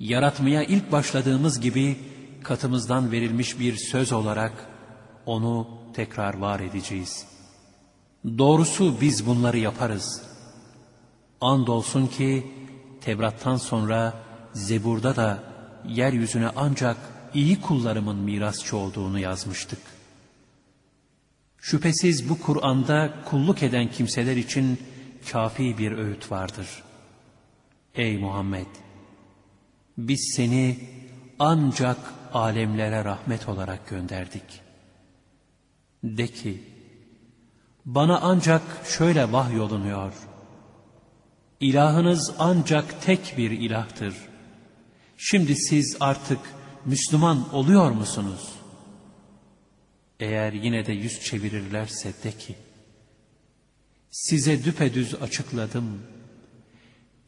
yaratmaya 0.00 0.62
ilk 0.62 0.92
başladığımız 0.92 1.60
gibi 1.60 1.96
katımızdan 2.42 3.12
verilmiş 3.12 3.60
bir 3.60 3.76
söz 3.76 4.12
olarak 4.12 4.52
onu 5.26 5.68
tekrar 5.94 6.34
var 6.34 6.60
edeceğiz. 6.60 7.26
Doğrusu 8.38 9.00
biz 9.00 9.26
bunları 9.26 9.58
yaparız. 9.58 10.22
Andolsun 11.40 12.06
ki 12.06 12.52
Tevrat'tan 13.00 13.56
sonra 13.56 14.14
Zebur'da 14.52 15.16
da 15.16 15.42
yeryüzüne 15.86 16.50
ancak 16.56 16.96
iyi 17.34 17.60
kullarımın 17.60 18.16
mirasçı 18.16 18.76
olduğunu 18.76 19.18
yazmıştık. 19.18 19.78
Şüphesiz 21.58 22.28
bu 22.28 22.40
Kur'an'da 22.40 23.14
kulluk 23.24 23.62
eden 23.62 23.90
kimseler 23.90 24.36
için 24.36 24.78
kafi 25.32 25.78
bir 25.78 25.92
öğüt 25.92 26.30
vardır. 26.32 26.66
Ey 27.94 28.18
Muhammed! 28.18 28.66
Biz 29.98 30.32
seni 30.36 30.78
ancak 31.38 31.96
alemlere 32.32 33.04
rahmet 33.04 33.48
olarak 33.48 33.88
gönderdik. 33.88 34.60
De 36.04 36.26
ki, 36.26 36.62
bana 37.84 38.20
ancak 38.22 38.62
şöyle 38.84 39.32
vahyolunuyor. 39.32 40.12
İlahınız 41.60 42.34
ancak 42.38 43.02
tek 43.02 43.34
bir 43.38 43.50
ilahtır. 43.50 44.14
Şimdi 45.16 45.56
siz 45.56 45.96
artık 46.00 46.38
Müslüman 46.86 47.54
oluyor 47.54 47.90
musunuz? 47.90 48.48
Eğer 50.20 50.52
yine 50.52 50.86
de 50.86 50.92
yüz 50.92 51.20
çevirirlerse 51.20 52.12
de 52.24 52.32
ki, 52.32 52.54
size 54.10 54.64
düpedüz 54.64 55.14
açıkladım. 55.14 56.02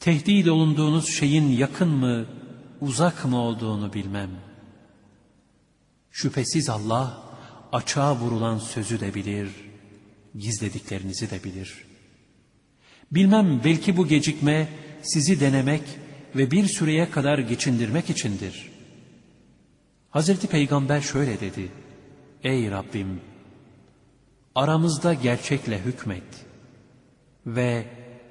Tehdit 0.00 0.48
olunduğunuz 0.48 1.08
şeyin 1.08 1.48
yakın 1.48 1.88
mı, 1.88 2.26
uzak 2.80 3.24
mı 3.24 3.40
olduğunu 3.40 3.92
bilmem. 3.92 4.30
Şüphesiz 6.10 6.68
Allah 6.68 7.22
açığa 7.72 8.16
vurulan 8.16 8.58
sözü 8.58 9.00
de 9.00 9.14
bilir, 9.14 9.48
gizlediklerinizi 10.38 11.30
de 11.30 11.44
bilir. 11.44 11.84
Bilmem 13.12 13.60
belki 13.64 13.96
bu 13.96 14.06
gecikme 14.08 14.68
sizi 15.02 15.40
denemek 15.40 15.82
ve 16.36 16.50
bir 16.50 16.66
süreye 16.66 17.10
kadar 17.10 17.38
geçindirmek 17.38 18.10
içindir. 18.10 18.73
Hazreti 20.14 20.46
Peygamber 20.46 21.00
şöyle 21.00 21.40
dedi. 21.40 21.72
Ey 22.42 22.70
Rabbim! 22.70 23.20
Aramızda 24.54 25.14
gerçekle 25.14 25.78
hükmet. 25.78 26.46
Ve 27.46 27.86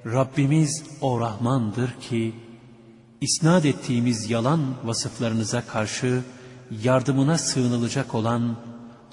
Rabbimiz 0.06 0.84
o 1.00 1.20
Rahmandır 1.20 2.00
ki, 2.00 2.34
isnat 3.20 3.64
ettiğimiz 3.64 4.30
yalan 4.30 4.74
vasıflarınıza 4.84 5.66
karşı 5.66 6.22
yardımına 6.82 7.38
sığınılacak 7.38 8.14
olan 8.14 8.56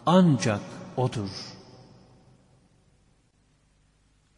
ancak 0.06 0.62
O'dur. 0.98 1.30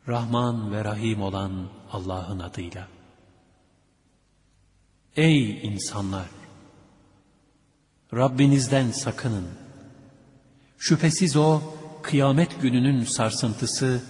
Rahman 0.08 0.72
ve 0.72 0.84
Rahim 0.84 1.22
olan 1.22 1.70
Allah'ın 1.92 2.40
adıyla. 2.40 2.88
Ey 5.16 5.68
insanlar! 5.68 6.43
Rabbinizden 8.16 8.92
sakının. 8.92 9.48
Şüphesiz 10.78 11.36
O, 11.36 11.62
kıyamet 12.02 12.62
gününün 12.62 13.04
sarsıntısı 13.04 14.04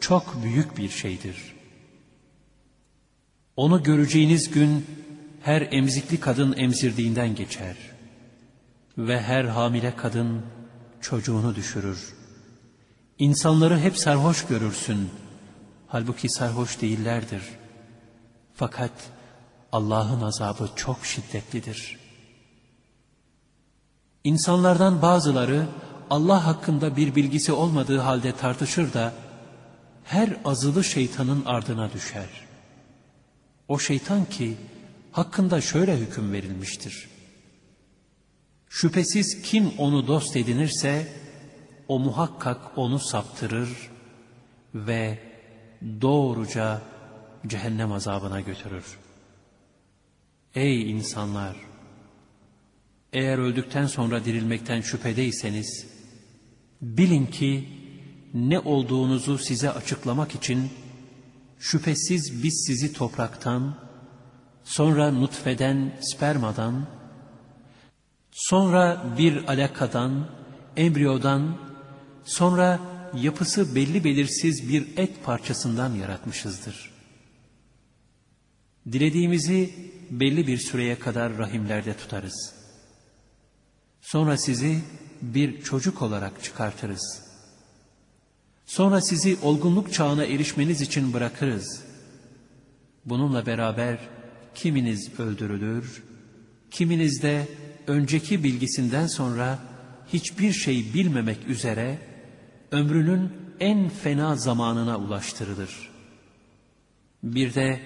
çok 0.00 0.42
büyük 0.42 0.78
bir 0.78 0.88
şeydir. 0.88 1.36
Onu 3.56 3.82
göreceğiniz 3.82 4.50
gün, 4.50 4.86
her 5.42 5.68
emzikli 5.70 6.20
kadın 6.20 6.54
emzirdiğinden 6.56 7.34
geçer. 7.34 7.76
Ve 8.98 9.20
her 9.22 9.44
hamile 9.44 9.96
kadın 9.96 10.42
çocuğunu 11.00 11.54
düşürür. 11.54 12.14
İnsanları 13.18 13.78
hep 13.78 13.96
sarhoş 13.96 14.46
görürsün. 14.46 15.10
Halbuki 15.86 16.28
sarhoş 16.28 16.80
değillerdir. 16.80 17.42
Fakat 18.54 18.92
Allah'ın 19.72 20.20
azabı 20.20 20.70
çok 20.76 21.06
şiddetlidir. 21.06 21.99
İnsanlardan 24.24 25.02
bazıları 25.02 25.66
Allah 26.10 26.46
hakkında 26.46 26.96
bir 26.96 27.14
bilgisi 27.14 27.52
olmadığı 27.52 27.98
halde 27.98 28.32
tartışır 28.32 28.92
da 28.92 29.12
her 30.04 30.36
azılı 30.44 30.84
şeytanın 30.84 31.44
ardına 31.44 31.92
düşer. 31.92 32.28
O 33.68 33.78
şeytan 33.78 34.24
ki 34.24 34.56
hakkında 35.12 35.60
şöyle 35.60 35.96
hüküm 35.96 36.32
verilmiştir. 36.32 37.08
Şüphesiz 38.68 39.42
kim 39.42 39.72
onu 39.78 40.06
dost 40.06 40.36
edinirse 40.36 41.08
o 41.88 41.98
muhakkak 41.98 42.78
onu 42.78 42.98
saptırır 42.98 43.90
ve 44.74 45.18
doğruca 46.00 46.82
cehennem 47.46 47.92
azabına 47.92 48.40
götürür. 48.40 48.98
Ey 50.54 50.90
insanlar! 50.90 51.69
Eğer 53.12 53.38
öldükten 53.38 53.86
sonra 53.86 54.24
dirilmekten 54.24 54.80
şüphedeyseniz, 54.80 55.86
bilin 56.82 57.26
ki 57.26 57.68
ne 58.34 58.58
olduğunuzu 58.58 59.38
size 59.38 59.70
açıklamak 59.70 60.34
için 60.34 60.70
şüphesiz 61.58 62.42
biz 62.42 62.64
sizi 62.66 62.92
topraktan, 62.92 63.78
sonra 64.64 65.10
nutfeden, 65.10 65.92
spermadan, 66.00 66.86
sonra 68.32 69.04
bir 69.18 69.44
alakadan, 69.44 70.30
embriyodan, 70.76 71.58
sonra 72.24 72.80
yapısı 73.14 73.74
belli 73.74 74.04
belirsiz 74.04 74.68
bir 74.68 74.86
et 74.96 75.24
parçasından 75.24 75.94
yaratmışızdır. 75.94 76.90
Dilediğimizi 78.92 79.74
belli 80.10 80.46
bir 80.46 80.58
süreye 80.58 80.98
kadar 80.98 81.38
rahimlerde 81.38 81.96
tutarız. 81.96 82.59
Sonra 84.00 84.36
sizi 84.36 84.80
bir 85.22 85.62
çocuk 85.62 86.02
olarak 86.02 86.44
çıkartırız. 86.44 87.22
Sonra 88.66 89.00
sizi 89.00 89.36
olgunluk 89.42 89.92
çağına 89.92 90.24
erişmeniz 90.24 90.80
için 90.80 91.12
bırakırız. 91.12 91.82
Bununla 93.04 93.46
beraber 93.46 93.98
kiminiz 94.54 95.20
öldürülür, 95.20 96.02
kiminiz 96.70 97.22
de 97.22 97.48
önceki 97.86 98.44
bilgisinden 98.44 99.06
sonra 99.06 99.58
hiçbir 100.12 100.52
şey 100.52 100.94
bilmemek 100.94 101.48
üzere 101.48 101.98
ömrünün 102.70 103.32
en 103.60 103.88
fena 103.88 104.36
zamanına 104.36 104.98
ulaştırılır. 104.98 105.90
Bir 107.22 107.54
de 107.54 107.80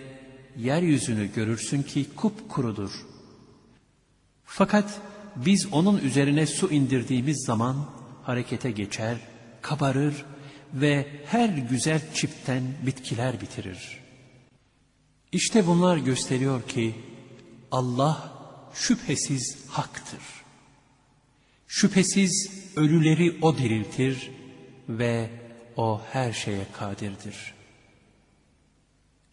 yeryüzünü 0.57 1.33
görürsün 1.35 1.83
ki 1.83 2.07
kupkurudur. 2.17 2.91
Fakat 4.45 5.01
biz 5.37 5.73
onun 5.73 5.99
üzerine 5.99 6.47
su 6.47 6.71
indirdiğimiz 6.71 7.45
zaman 7.47 7.87
harekete 8.23 8.71
geçer, 8.71 9.17
kabarır 9.63 10.25
ve 10.75 11.07
her 11.27 11.49
güzel 11.49 12.01
çipten 12.15 12.63
bitkiler 12.87 13.41
bitirir. 13.41 14.01
İşte 15.33 15.67
bunlar 15.67 15.97
gösteriyor 15.97 16.63
ki 16.63 16.95
Allah 17.71 18.33
şüphesiz 18.75 19.57
haktır. 19.69 20.23
Şüphesiz 21.69 22.51
ölüleri 22.77 23.39
O 23.43 23.59
diriltir 23.59 24.31
ve 24.89 25.31
O 25.77 26.01
her 26.13 26.33
şeye 26.33 26.67
kadirdir. 26.73 27.55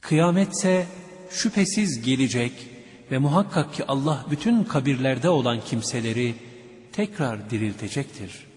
Kıyametse 0.01 0.87
şüphesiz 1.31 2.01
gelecek 2.01 2.70
ve 3.11 3.17
muhakkak 3.17 3.73
ki 3.73 3.85
Allah 3.87 4.25
bütün 4.31 4.63
kabirlerde 4.63 5.29
olan 5.29 5.61
kimseleri 5.61 6.35
tekrar 6.93 7.49
diriltecektir. 7.49 8.47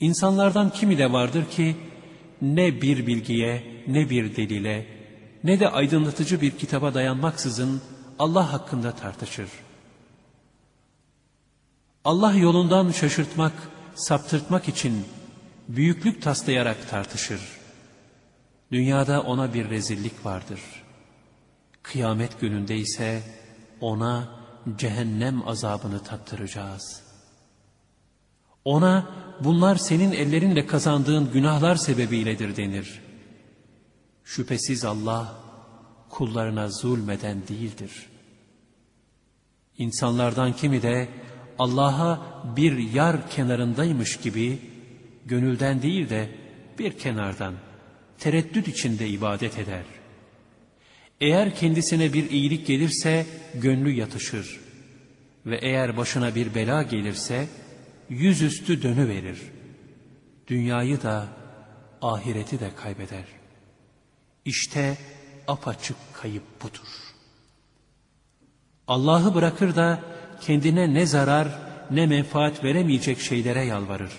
İnsanlardan 0.00 0.70
kimi 0.70 0.98
de 0.98 1.12
vardır 1.12 1.44
ki 1.50 1.76
ne 2.42 2.82
bir 2.82 3.06
bilgiye, 3.06 3.82
ne 3.86 4.10
bir 4.10 4.36
delile, 4.36 4.86
ne 5.44 5.60
de 5.60 5.68
aydınlatıcı 5.68 6.40
bir 6.40 6.50
kitaba 6.50 6.94
dayanmaksızın 6.94 7.82
Allah 8.18 8.52
hakkında 8.52 8.92
tartışır. 8.92 9.48
Allah 12.04 12.34
yolundan 12.34 12.90
şaşırtmak, 12.90 13.52
saptırtmak 13.94 14.68
için 14.68 15.04
büyüklük 15.68 16.22
taslayarak 16.22 16.90
tartışır. 16.90 17.40
Dünyada 18.72 19.22
ona 19.22 19.54
bir 19.54 19.70
rezillik 19.70 20.26
vardır. 20.26 20.60
Kıyamet 21.92 22.40
gününde 22.40 22.76
ise 22.76 23.22
ona 23.80 24.28
cehennem 24.78 25.48
azabını 25.48 26.02
tattıracağız. 26.02 27.02
Ona 28.64 29.10
bunlar 29.40 29.76
senin 29.76 30.12
ellerinle 30.12 30.66
kazandığın 30.66 31.32
günahlar 31.32 31.76
sebebiyledir 31.76 32.56
denir. 32.56 33.02
Şüphesiz 34.24 34.84
Allah 34.84 35.34
kullarına 36.10 36.68
zulmeden 36.68 37.48
değildir. 37.48 38.06
İnsanlardan 39.78 40.52
kimi 40.52 40.82
de 40.82 41.08
Allah'a 41.58 42.42
bir 42.56 42.78
yar 42.78 43.30
kenarındaymış 43.30 44.16
gibi 44.16 44.58
gönülden 45.26 45.82
değil 45.82 46.08
de 46.08 46.30
bir 46.78 46.98
kenardan 46.98 47.54
tereddüt 48.18 48.68
içinde 48.68 49.08
ibadet 49.08 49.58
eder. 49.58 49.95
Eğer 51.20 51.54
kendisine 51.54 52.12
bir 52.12 52.30
iyilik 52.30 52.66
gelirse 52.66 53.26
gönlü 53.54 53.90
yatışır 53.90 54.60
ve 55.46 55.58
eğer 55.62 55.96
başına 55.96 56.34
bir 56.34 56.54
bela 56.54 56.82
gelirse 56.82 57.48
yüzüstü 58.08 58.82
dönüverir. 58.82 59.42
Dünyayı 60.48 61.02
da 61.02 61.28
ahireti 62.02 62.60
de 62.60 62.70
kaybeder. 62.76 63.24
İşte 64.44 64.98
apaçık 65.48 65.96
kayıp 66.12 66.62
budur. 66.62 66.88
Allah'ı 68.88 69.34
bırakır 69.34 69.76
da 69.76 70.00
kendine 70.40 70.94
ne 70.94 71.06
zarar 71.06 71.48
ne 71.90 72.06
menfaat 72.06 72.64
veremeyecek 72.64 73.20
şeylere 73.20 73.64
yalvarır. 73.64 74.12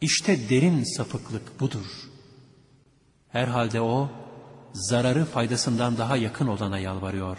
İşte 0.00 0.48
derin 0.48 0.96
sapıklık 0.96 1.60
budur. 1.60 1.86
Herhalde 3.28 3.80
o, 3.80 4.10
zararı 4.76 5.24
faydasından 5.24 5.98
daha 5.98 6.16
yakın 6.16 6.46
olana 6.46 6.78
yalvarıyor. 6.78 7.38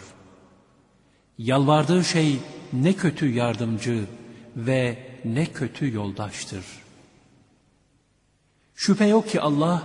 Yalvardığı 1.38 2.04
şey 2.04 2.40
ne 2.72 2.92
kötü 2.92 3.28
yardımcı 3.28 4.04
ve 4.56 4.98
ne 5.24 5.46
kötü 5.46 5.94
yoldaştır. 5.94 6.64
Şüphe 8.74 9.06
yok 9.06 9.28
ki 9.28 9.40
Allah, 9.40 9.82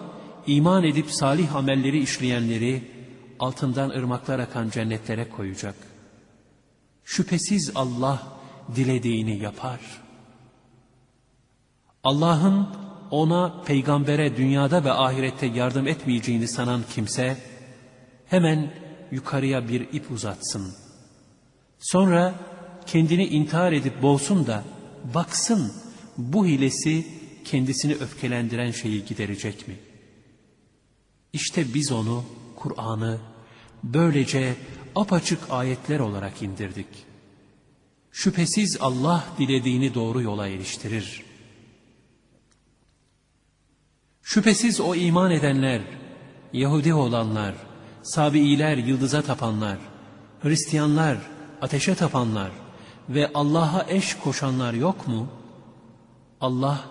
iman 0.48 0.84
edip 0.84 1.12
salih 1.12 1.56
amelleri 1.56 2.00
işleyenleri, 2.00 2.92
altından 3.40 3.90
ırmaklar 3.90 4.40
akan 4.40 4.70
cennetlere 4.70 5.30
koyacak. 5.30 5.76
Şüphesiz 7.04 7.72
Allah, 7.76 8.28
dilediğini 8.76 9.38
yapar. 9.38 9.80
Allah'ın 12.04 12.68
ona 13.14 13.64
peygambere 13.66 14.38
dünyada 14.38 14.84
ve 14.84 14.92
ahirette 14.92 15.46
yardım 15.46 15.88
etmeyeceğini 15.88 16.48
sanan 16.48 16.84
kimse 16.94 17.38
hemen 18.26 18.74
yukarıya 19.12 19.68
bir 19.68 19.82
ip 19.82 20.12
uzatsın. 20.12 20.74
Sonra 21.80 22.36
kendini 22.86 23.26
intihar 23.26 23.72
edip 23.72 24.02
boğsun 24.02 24.48
da 24.48 24.64
baksın 25.14 25.74
bu 26.18 26.46
hilesi 26.46 27.08
kendisini 27.46 27.94
öfkelendiren 27.94 28.72
şeyi 28.72 29.06
giderecek 29.06 29.68
mi? 29.68 29.76
İşte 31.34 31.74
biz 31.74 31.92
onu, 31.92 32.24
Kur'an'ı 32.56 33.20
böylece 33.84 34.56
apaçık 34.96 35.40
ayetler 35.50 36.00
olarak 36.00 36.42
indirdik. 36.42 36.88
Şüphesiz 38.12 38.78
Allah 38.82 39.24
dilediğini 39.40 39.94
doğru 39.94 40.22
yola 40.22 40.48
eriştirir. 40.48 41.33
Şüphesiz 44.24 44.80
o 44.80 44.96
iman 44.96 45.32
edenler, 45.32 45.82
Yahudi 46.54 46.94
olanlar, 46.94 47.56
Sabi'iler, 48.04 48.78
yıldıza 48.78 49.22
tapanlar, 49.22 49.78
Hristiyanlar, 50.42 51.18
ateşe 51.62 51.96
tapanlar 51.96 52.52
ve 53.10 53.32
Allah'a 53.34 53.86
eş 53.90 54.14
koşanlar 54.14 54.74
yok 54.74 55.08
mu? 55.08 55.28
Allah 56.42 56.86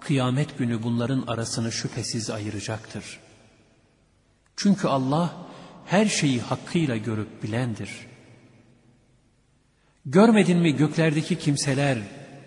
kıyamet 0.00 0.58
günü 0.58 0.82
bunların 0.82 1.24
arasını 1.26 1.72
şüphesiz 1.72 2.30
ayıracaktır. 2.30 3.20
Çünkü 4.56 4.88
Allah 4.88 5.36
her 5.86 6.06
şeyi 6.06 6.40
hakkıyla 6.40 6.96
görüp 6.96 7.42
bilendir. 7.42 7.90
Görmedin 10.06 10.58
mi 10.58 10.76
göklerdeki 10.76 11.38
kimseler, 11.38 11.98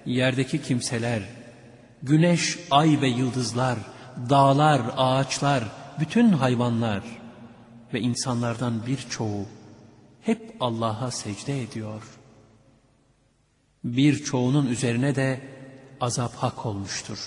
yerdeki 0.06 0.62
kimseler, 0.62 1.22
güneş, 2.04 2.60
ay 2.72 3.02
ve 3.02 3.08
yıldızlar, 3.08 3.78
dağlar, 4.30 4.82
ağaçlar, 4.98 5.64
bütün 6.00 6.30
hayvanlar 6.30 7.04
ve 7.94 8.00
insanlardan 8.00 8.86
birçoğu 8.86 9.46
hep 10.22 10.56
Allah'a 10.60 11.12
secde 11.12 11.62
ediyor. 11.62 12.04
Birçoğunun 13.84 14.68
üzerine 14.68 15.16
de 15.16 15.42
azap 16.02 16.36
hak 16.36 16.66
olmuştur. 16.66 17.20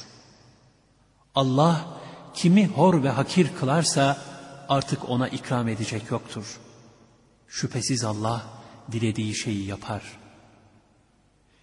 Allah 1.35 1.87
kimi 2.35 2.66
hor 2.66 3.03
ve 3.03 3.11
hakir 3.11 3.48
kılarsa 3.61 4.18
artık 4.68 5.09
ona 5.09 5.29
ikram 5.29 5.68
edecek 5.68 6.11
yoktur. 6.11 6.61
Şüphesiz 7.48 8.05
Allah 8.05 8.42
dilediği 8.92 9.35
şeyi 9.35 9.66
yapar. 9.66 10.03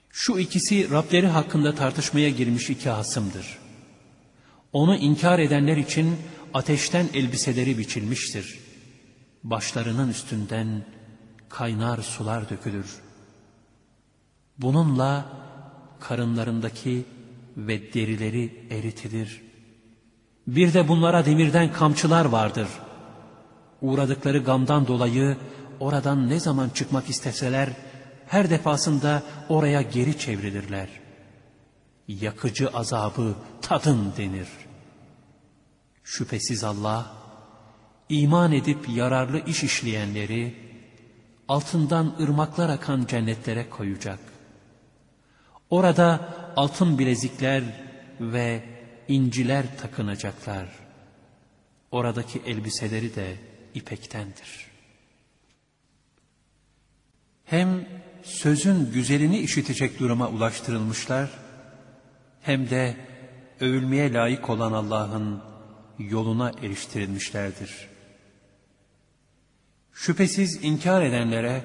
Şu 0.10 0.40
ikisi 0.40 0.92
Rableri 0.92 1.28
hakkında 1.28 1.76
tartışmaya 1.76 2.30
girmiş 2.30 2.70
iki 2.70 2.90
hasımdır. 2.90 3.67
Onu 4.74 4.96
inkar 4.96 5.40
edenler 5.40 5.78
için 5.78 6.16
ateşten 6.54 7.06
elbiseleri 7.14 7.78
biçilmiştir. 7.78 8.60
Başlarının 9.44 10.10
üstünden 10.10 10.86
kaynar 11.50 11.98
sular 11.98 12.50
dökülür. 12.50 12.96
Bununla 14.58 15.26
karınlarındaki 16.00 17.06
ve 17.58 17.94
derileri 17.94 18.68
eritilir. 18.72 19.42
Bir 20.48 20.74
de 20.74 20.88
bunlara 20.88 21.26
demirden 21.26 21.74
kamçılar 21.74 22.26
vardır. 22.26 22.68
Uğradıkları 23.82 24.38
gamdan 24.38 24.88
dolayı 24.88 25.38
oradan 25.80 26.30
ne 26.30 26.40
zaman 26.40 26.70
çıkmak 26.70 27.10
isteseler 27.10 27.70
her 28.28 28.50
defasında 28.50 29.24
oraya 29.50 29.82
geri 29.82 30.20
çevrilirler. 30.20 31.07
Yakıcı 32.08 32.70
azabı 32.70 33.36
tadın 33.62 34.14
denir. 34.18 34.48
Şüphesiz 36.04 36.64
Allah 36.64 37.12
iman 38.10 38.52
edip 38.52 38.90
yararlı 38.90 39.46
iş 39.46 39.64
işleyenleri 39.64 40.56
altından 41.48 42.16
ırmaklar 42.22 42.70
akan 42.70 43.06
cennetlere 43.06 43.70
koyacak. 43.70 44.20
Orada 45.70 46.34
altın 46.56 47.00
bilezikler 47.00 47.64
ve 48.20 48.64
inciler 49.08 49.78
takınacaklar. 49.78 50.70
Oradaki 51.92 52.42
elbiseleri 52.46 53.16
de 53.16 53.36
ipektendir. 53.74 54.68
Hem 57.46 57.88
sözün 58.24 58.92
güzelini 58.92 59.40
işitecek 59.40 60.00
duruma 60.00 60.30
ulaştırılmışlar, 60.30 61.30
hem 62.48 62.70
de 62.70 62.98
övülmeye 63.60 64.14
layık 64.14 64.50
olan 64.50 64.72
Allah'ın 64.72 65.42
yoluna 66.00 66.52
eriştirilmişlerdir. 66.62 67.88
Şüphesiz 69.94 70.64
inkar 70.64 71.02
edenlere 71.02 71.64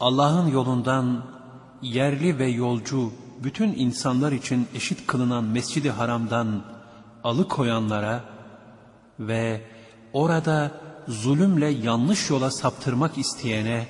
Allah'ın 0.00 0.50
yolundan 0.50 1.26
yerli 1.82 2.38
ve 2.38 2.46
yolcu 2.46 3.12
bütün 3.44 3.74
insanlar 3.74 4.32
için 4.32 4.68
eşit 4.74 5.06
kılınan 5.06 5.44
Mescid-i 5.44 5.90
Haram'dan 5.90 6.64
alıkoyanlara 7.24 8.24
ve 9.20 9.60
orada 10.12 10.80
zulümle 11.08 11.68
yanlış 11.68 12.30
yola 12.30 12.50
saptırmak 12.50 13.18
isteyene 13.18 13.88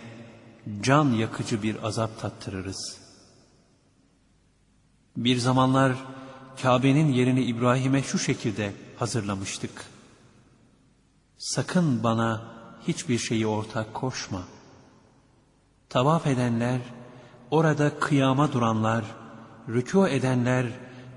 can 0.83 1.13
yakıcı 1.13 1.63
bir 1.63 1.85
azap 1.87 2.21
tattırırız. 2.21 3.00
Bir 5.17 5.37
zamanlar 5.37 5.93
Kabe'nin 6.63 7.13
yerini 7.13 7.43
İbrahim'e 7.43 8.03
şu 8.03 8.19
şekilde 8.19 8.73
hazırlamıştık. 8.97 9.85
Sakın 11.39 12.03
bana 12.03 12.43
hiçbir 12.89 13.19
şeyi 13.19 13.47
ortak 13.47 13.95
koşma. 13.95 14.43
Tavaf 15.89 16.27
edenler, 16.27 16.81
orada 17.51 17.99
kıyama 17.99 18.53
duranlar, 18.53 19.05
rükû 19.69 20.09
edenler 20.09 20.67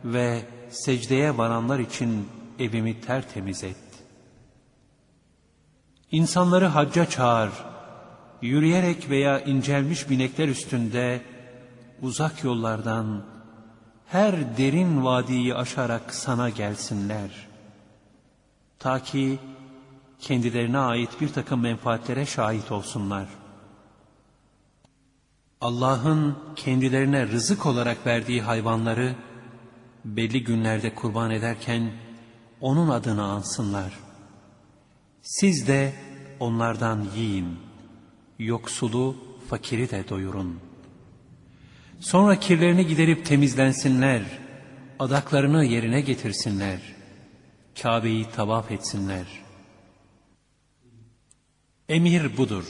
ve 0.05 0.45
secdeye 0.69 1.37
varanlar 1.37 1.79
için 1.79 2.27
evimi 2.59 3.01
tertemiz 3.01 3.63
et. 3.63 3.77
İnsanları 6.11 6.65
hacca 6.65 7.09
çağır, 7.09 7.51
yürüyerek 8.41 9.09
veya 9.09 9.39
incelmiş 9.39 10.09
binekler 10.09 10.47
üstünde 10.47 11.21
uzak 12.01 12.43
yollardan 12.43 13.25
her 14.13 14.57
derin 14.57 15.03
vadiyi 15.03 15.55
aşarak 15.55 16.13
sana 16.13 16.49
gelsinler. 16.49 17.47
Ta 18.79 19.03
ki 19.03 19.39
kendilerine 20.19 20.77
ait 20.77 21.21
bir 21.21 21.33
takım 21.33 21.61
menfaatlere 21.61 22.25
şahit 22.25 22.71
olsunlar. 22.71 23.27
Allah'ın 25.61 26.37
kendilerine 26.55 27.27
rızık 27.27 27.65
olarak 27.65 28.07
verdiği 28.07 28.41
hayvanları 28.41 29.15
belli 30.05 30.43
günlerde 30.43 30.95
kurban 30.95 31.31
ederken 31.31 31.91
onun 32.61 32.89
adını 32.89 33.23
ansınlar. 33.23 33.93
Siz 35.21 35.67
de 35.67 35.93
onlardan 36.39 37.07
yiyin, 37.15 37.59
yoksulu, 38.39 39.15
fakiri 39.49 39.91
de 39.91 40.09
doyurun. 40.09 40.72
Sonra 42.03 42.39
kirlerini 42.39 42.87
giderip 42.87 43.25
temizlensinler, 43.25 44.21
adaklarını 44.99 45.65
yerine 45.65 46.01
getirsinler, 46.01 46.79
Kabe'yi 47.81 48.29
tavaf 48.29 48.71
etsinler. 48.71 49.25
Emir 51.89 52.37
budur. 52.37 52.65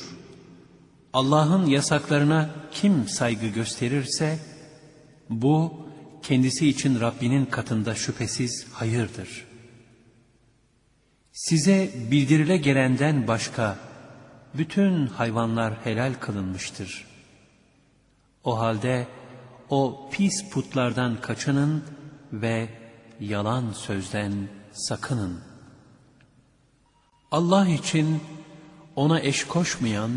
Allah'ın 1.14 1.66
yasaklarına 1.66 2.50
kim 2.72 3.08
saygı 3.08 3.48
gösterirse, 3.48 4.40
bu 5.30 5.88
kendisi 6.24 6.70
için 6.70 7.00
Rabbinin 7.00 7.46
katında 7.46 7.96
şüphesiz 7.96 8.68
hayırdır. 8.74 9.46
Size 11.32 11.92
bildirile 12.12 12.58
gelenden 12.58 13.28
başka 13.28 13.80
bütün 14.54 15.08
hayvanlar 15.08 15.74
helal 15.84 16.14
kılınmıştır. 16.14 17.06
O 18.44 18.60
halde 18.60 19.08
o 19.74 20.10
pis 20.12 20.50
putlardan 20.50 21.22
kaçının 21.22 21.84
ve 22.34 22.70
yalan 23.20 23.72
sözden 23.74 24.34
sakının. 24.72 25.40
Allah 27.32 27.68
için 27.68 28.22
ona 28.96 29.20
eş 29.20 29.44
koşmayan, 29.44 30.12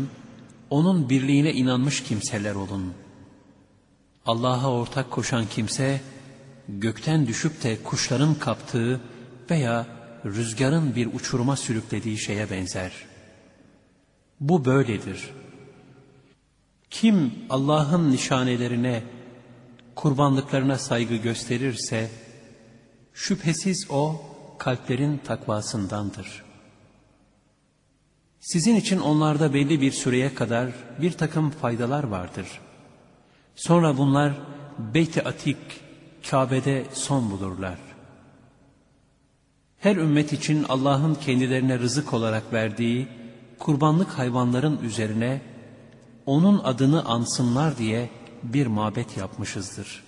onun 0.69 1.09
birliğine 1.09 1.53
inanmış 1.53 2.03
kimseler 2.03 2.55
olun. 2.55 2.93
Allah'a 4.25 4.71
ortak 4.71 5.11
koşan 5.11 5.45
kimse, 5.49 6.01
gökten 6.69 7.27
düşüp 7.27 7.63
de 7.63 7.83
kuşların 7.83 8.35
kaptığı 8.35 9.01
veya 9.49 9.85
rüzgarın 10.25 10.95
bir 10.95 11.13
uçuruma 11.13 11.55
sürüklediği 11.55 12.17
şeye 12.17 12.49
benzer. 12.51 12.91
Bu 14.39 14.65
böyledir. 14.65 15.29
Kim 16.89 17.33
Allah'ın 17.49 18.11
nişanelerine, 18.11 19.16
kurbanlıklarına 19.97 20.77
saygı 20.77 21.15
gösterirse, 21.15 22.09
şüphesiz 23.13 23.87
o 23.91 24.21
kalplerin 24.57 25.17
takvasındandır. 25.17 26.43
Sizin 28.39 28.75
için 28.75 28.99
onlarda 28.99 29.53
belli 29.53 29.81
bir 29.81 29.91
süreye 29.91 30.33
kadar 30.33 30.69
bir 31.01 31.11
takım 31.11 31.49
faydalar 31.49 32.03
vardır. 32.03 32.47
Sonra 33.55 33.97
bunlar 33.97 34.33
Beyt-i 34.93 35.23
Atik, 35.23 35.57
Kabe'de 36.29 36.85
son 36.93 37.31
bulurlar. 37.31 37.77
Her 39.79 39.95
ümmet 39.95 40.33
için 40.33 40.65
Allah'ın 40.69 41.15
kendilerine 41.15 41.79
rızık 41.79 42.13
olarak 42.13 42.53
verdiği 42.53 43.07
kurbanlık 43.59 44.09
hayvanların 44.09 44.79
üzerine 44.83 45.41
onun 46.25 46.61
adını 46.63 47.05
ansınlar 47.05 47.77
diye 47.77 48.09
bir 48.43 48.67
mabet 48.67 49.17
yapmışızdır. 49.17 50.03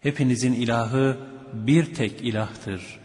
Hepinizin 0.00 0.52
ilahı 0.52 1.18
bir 1.52 1.94
tek 1.94 2.20
ilahtır. 2.20 3.00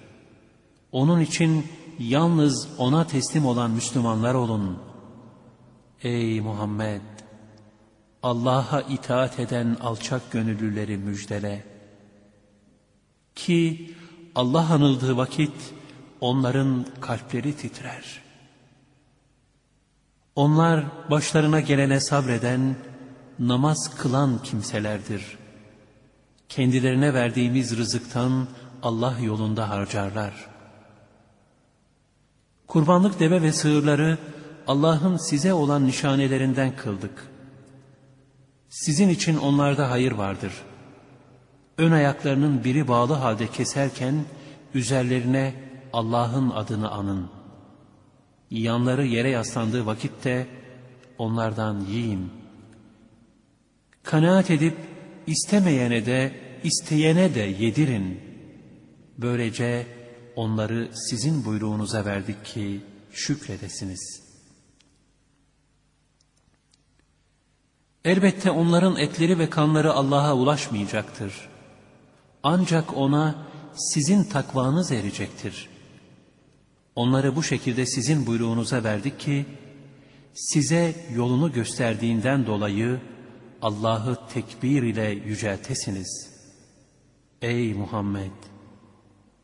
Onun 0.92 1.22
için 1.22 1.66
yalnız 2.00 2.68
ona 2.78 3.08
teslim 3.08 3.46
olan 3.46 3.72
Müslümanlar 3.72 4.34
olun. 4.34 4.80
Ey 6.04 6.42
Muhammed! 6.42 7.02
Allah'a 8.24 8.82
itaat 8.82 9.40
eden 9.40 9.78
alçak 9.82 10.32
gönüllüleri 10.32 10.98
müjdele. 10.98 11.66
Ki 13.36 13.92
Allah 14.36 14.74
anıldığı 14.74 15.18
vakit 15.18 15.74
onların 16.22 16.86
kalpleri 17.02 17.58
titrer. 17.58 18.22
Onlar 20.36 20.86
başlarına 21.12 21.60
gelene 21.60 22.00
sabreden, 22.00 22.76
namaz 23.40 23.96
kılan 23.98 24.44
kimselerdir. 24.44 25.38
Kendilerine 26.50 27.14
verdiğimiz 27.14 27.78
rızıktan 27.78 28.48
Allah 28.84 29.20
yolunda 29.20 29.70
harcarlar. 29.70 30.34
Kurbanlık 32.68 33.20
deve 33.20 33.42
ve 33.42 33.52
sığırları 33.52 34.18
Allah'ın 34.68 35.18
size 35.18 35.54
olan 35.54 35.88
nişanelerinden 35.88 36.76
kıldık. 36.76 37.28
Sizin 38.70 39.10
için 39.10 39.38
onlarda 39.38 39.92
hayır 39.92 40.12
vardır.'' 40.12 40.76
ön 41.78 41.92
ayaklarının 41.92 42.64
biri 42.64 42.88
bağlı 42.88 43.14
halde 43.14 43.48
keserken 43.48 44.26
üzerlerine 44.74 45.54
Allah'ın 45.94 46.50
adını 46.50 46.92
anın. 46.92 47.30
Yanları 48.52 49.06
yere 49.06 49.30
yaslandığı 49.30 49.86
vakitte 49.86 50.48
onlardan 51.18 51.80
yiyin. 51.80 52.32
Kanaat 54.06 54.52
edip 54.52 54.78
istemeyene 55.28 56.06
de 56.06 56.32
isteyene 56.64 57.36
de 57.36 57.40
yedirin. 57.40 58.22
Böylece 59.18 59.88
onları 60.36 60.90
sizin 60.94 61.46
buyruğunuza 61.46 62.06
verdik 62.06 62.46
ki 62.46 62.82
şükredesiniz. 63.12 64.22
Elbette 68.06 68.52
onların 68.52 68.98
etleri 68.98 69.40
ve 69.40 69.50
kanları 69.50 69.94
Allah'a 69.94 70.36
ulaşmayacaktır. 70.36 71.50
Ancak 72.44 72.98
ona 72.98 73.36
sizin 73.76 74.24
takvanız 74.24 74.92
erecektir. 74.92 75.70
Onları 76.96 77.36
bu 77.36 77.44
şekilde 77.44 77.86
sizin 77.86 78.26
buyruğunuza 78.26 78.84
verdik 78.84 79.20
ki, 79.20 79.46
size 80.34 80.96
yolunu 81.16 81.52
gösterdiğinden 81.52 82.46
dolayı 82.46 83.00
Allah'ı 83.62 84.28
tekbir 84.34 84.84
ile 84.84 85.10
yüceltesiniz. 85.10 86.30
Ey 87.42 87.74
Muhammed! 87.74 88.32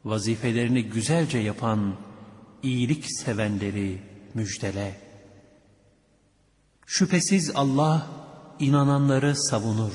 Vazifelerini 0.05 0.83
güzelce 0.83 1.37
yapan, 1.37 1.95
iyilik 2.63 3.05
sevenleri 3.05 4.01
müjdele. 4.33 4.97
Şüphesiz 6.85 7.51
Allah 7.55 8.07
inananları 8.59 9.35
savunur. 9.35 9.93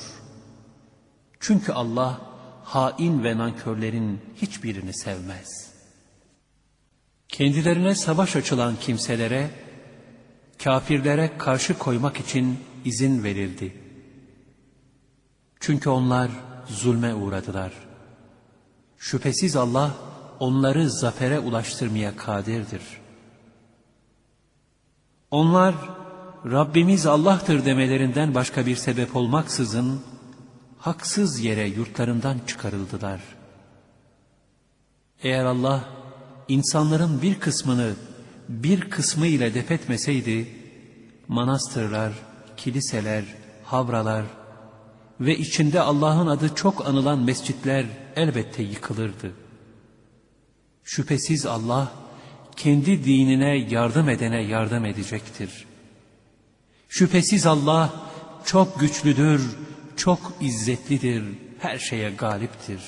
Çünkü 1.41 1.73
Allah, 1.73 2.21
hain 2.65 3.25
ve 3.25 3.39
nankörlerin 3.39 4.21
hiçbirini 4.37 4.95
sevmez. 4.95 5.73
Kendilerine 7.29 7.95
savaş 7.95 8.37
açılan 8.37 8.77
kimselere, 8.77 9.51
kafirlere 10.65 11.39
karşı 11.39 11.79
koymak 11.79 12.21
için 12.21 12.59
izin 12.85 13.25
verildi. 13.25 13.86
Çünkü 15.61 15.91
onlar 15.91 16.31
zulme 16.69 17.15
uğradılar. 17.15 17.73
Şüphesiz 18.99 19.57
Allah 19.57 19.95
onları 20.41 20.91
zafere 20.91 21.39
ulaştırmaya 21.39 22.17
kadirdir. 22.17 22.83
Onlar 25.31 25.75
Rabbimiz 26.45 27.07
Allah'tır 27.07 27.65
demelerinden 27.65 28.35
başka 28.35 28.67
bir 28.67 28.77
sebep 28.77 29.17
olmaksızın 29.17 30.01
haksız 30.79 31.41
yere 31.41 31.69
yurtlarından 31.69 32.39
çıkarıldılar. 32.47 33.21
Eğer 35.23 35.45
Allah 35.45 35.85
insanların 36.49 37.23
bir 37.23 37.41
kısmını 37.41 37.95
bir 38.49 38.91
kısmı 38.91 39.27
ile 39.27 39.55
defetmeseydi, 39.55 40.49
manastırlar, 41.29 42.13
kiliseler, 42.57 43.25
havralar 43.65 44.25
ve 45.21 45.39
içinde 45.39 45.81
Allah'ın 45.81 46.27
adı 46.27 46.55
çok 46.55 46.87
anılan 46.87 47.19
mescitler 47.19 47.87
elbette 48.17 48.63
yıkılırdı. 48.63 49.33
Şüphesiz 50.85 51.47
Allah 51.47 51.93
kendi 52.57 53.05
dinine 53.05 53.57
yardım 53.57 54.09
edene 54.09 54.43
yardım 54.43 54.85
edecektir. 54.85 55.65
Şüphesiz 56.89 57.47
Allah 57.47 57.93
çok 58.45 58.81
güçlüdür, 58.81 59.57
çok 59.97 60.33
izzetlidir, 60.41 61.25
her 61.59 61.79
şeye 61.79 62.11
galiptir. 62.11 62.81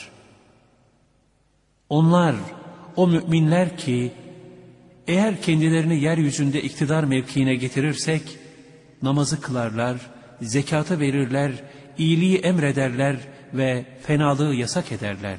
Onlar, 1.89 2.35
o 2.97 3.09
müminler 3.09 3.77
ki, 3.77 4.13
eğer 5.07 5.43
kendilerini 5.43 6.01
yeryüzünde 6.01 6.63
iktidar 6.63 7.05
mevkiine 7.05 7.55
getirirsek, 7.55 8.39
namazı 9.03 9.41
kılarlar, 9.41 9.97
zekatı 10.43 11.01
verirler, 11.01 11.53
iyiliği 11.99 12.39
emrederler 12.39 13.17
ve 13.55 13.85
fenalığı 14.03 14.55
yasak 14.55 14.93
ederler. 14.93 15.39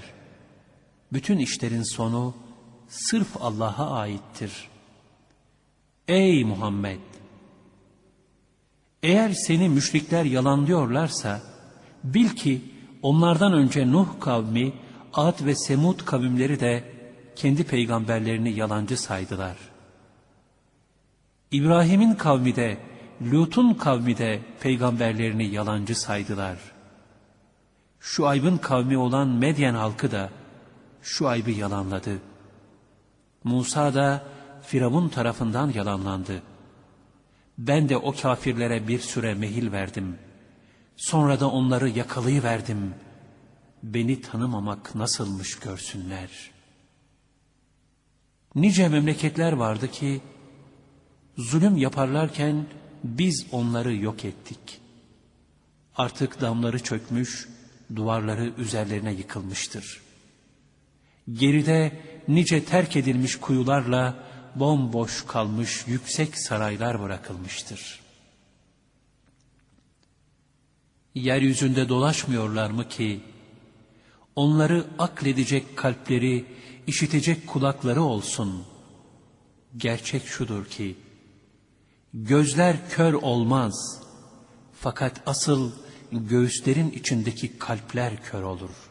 Bütün 1.13 1.37
işlerin 1.37 1.83
sonu 1.83 2.35
sırf 2.87 3.41
Allah'a 3.41 3.91
aittir. 3.91 4.69
Ey 6.07 6.43
Muhammed! 6.43 6.99
Eğer 9.03 9.31
seni 9.31 9.69
müşrikler 9.69 10.25
yalanlıyorlarsa, 10.25 11.41
bil 12.03 12.29
ki 12.29 12.61
onlardan 13.01 13.53
önce 13.53 13.91
Nuh 13.91 14.07
kavmi, 14.19 14.73
Ad 15.13 15.45
ve 15.45 15.55
Semud 15.55 16.05
kavimleri 16.05 16.59
de 16.59 16.83
kendi 17.35 17.63
peygamberlerini 17.63 18.51
yalancı 18.51 18.97
saydılar. 18.97 19.57
İbrahim'in 21.51 22.13
kavmi 22.13 22.55
de, 22.55 22.77
Lut'un 23.21 23.73
kavmi 23.73 24.17
de 24.17 24.39
peygamberlerini 24.59 25.45
yalancı 25.45 25.99
saydılar. 25.99 26.57
Şu 27.99 28.27
aybın 28.27 28.57
kavmi 28.57 28.97
olan 28.97 29.27
Medyen 29.27 29.73
halkı 29.73 30.11
da 30.11 30.29
şu 31.01 31.27
aybı 31.27 31.51
yalanladı. 31.51 32.19
Musa 33.43 33.93
da 33.93 34.23
Firavun 34.61 35.09
tarafından 35.09 35.71
yalanlandı. 35.71 36.41
Ben 37.57 37.89
de 37.89 37.97
o 37.97 38.15
kafirlere 38.15 38.87
bir 38.87 38.99
süre 38.99 39.33
mehil 39.33 39.71
verdim. 39.71 40.17
Sonra 40.95 41.39
da 41.39 41.49
onları 41.49 41.89
yakalayıverdim. 41.89 42.93
Beni 43.83 44.21
tanımamak 44.21 44.95
nasılmış 44.95 45.59
görsünler. 45.59 46.29
Nice 48.55 48.89
memleketler 48.89 49.51
vardı 49.51 49.91
ki, 49.91 50.21
zulüm 51.37 51.77
yaparlarken 51.77 52.65
biz 53.03 53.45
onları 53.51 53.95
yok 53.95 54.25
ettik. 54.25 54.81
Artık 55.95 56.41
damları 56.41 56.79
çökmüş, 56.83 57.49
duvarları 57.95 58.53
üzerlerine 58.57 59.13
yıkılmıştır. 59.13 60.01
Geride 61.33 61.99
nice 62.27 62.65
terk 62.65 62.95
edilmiş 62.95 63.35
kuyularla 63.35 64.23
bomboş 64.55 65.25
kalmış 65.27 65.83
yüksek 65.87 66.37
saraylar 66.37 67.01
bırakılmıştır. 67.01 67.99
Yeryüzünde 71.15 71.89
dolaşmıyorlar 71.89 72.69
mı 72.69 72.89
ki, 72.89 73.21
onları 74.35 74.87
akledecek 74.99 75.77
kalpleri, 75.77 76.45
işitecek 76.87 77.47
kulakları 77.47 78.01
olsun. 78.01 78.63
Gerçek 79.77 80.25
şudur 80.25 80.65
ki, 80.65 80.95
gözler 82.13 82.89
kör 82.89 83.13
olmaz, 83.13 84.01
fakat 84.73 85.21
asıl 85.25 85.71
göğüslerin 86.11 86.91
içindeki 86.91 87.57
kalpler 87.57 88.23
kör 88.23 88.43
olur. 88.43 88.89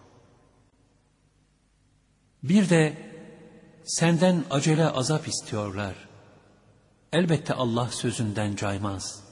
Bir 2.42 2.70
de 2.70 2.96
senden 3.84 4.44
acele 4.50 4.86
azap 4.86 5.28
istiyorlar. 5.28 5.94
Elbette 7.12 7.54
Allah 7.54 7.88
sözünden 7.88 8.56
caymaz. 8.56 9.24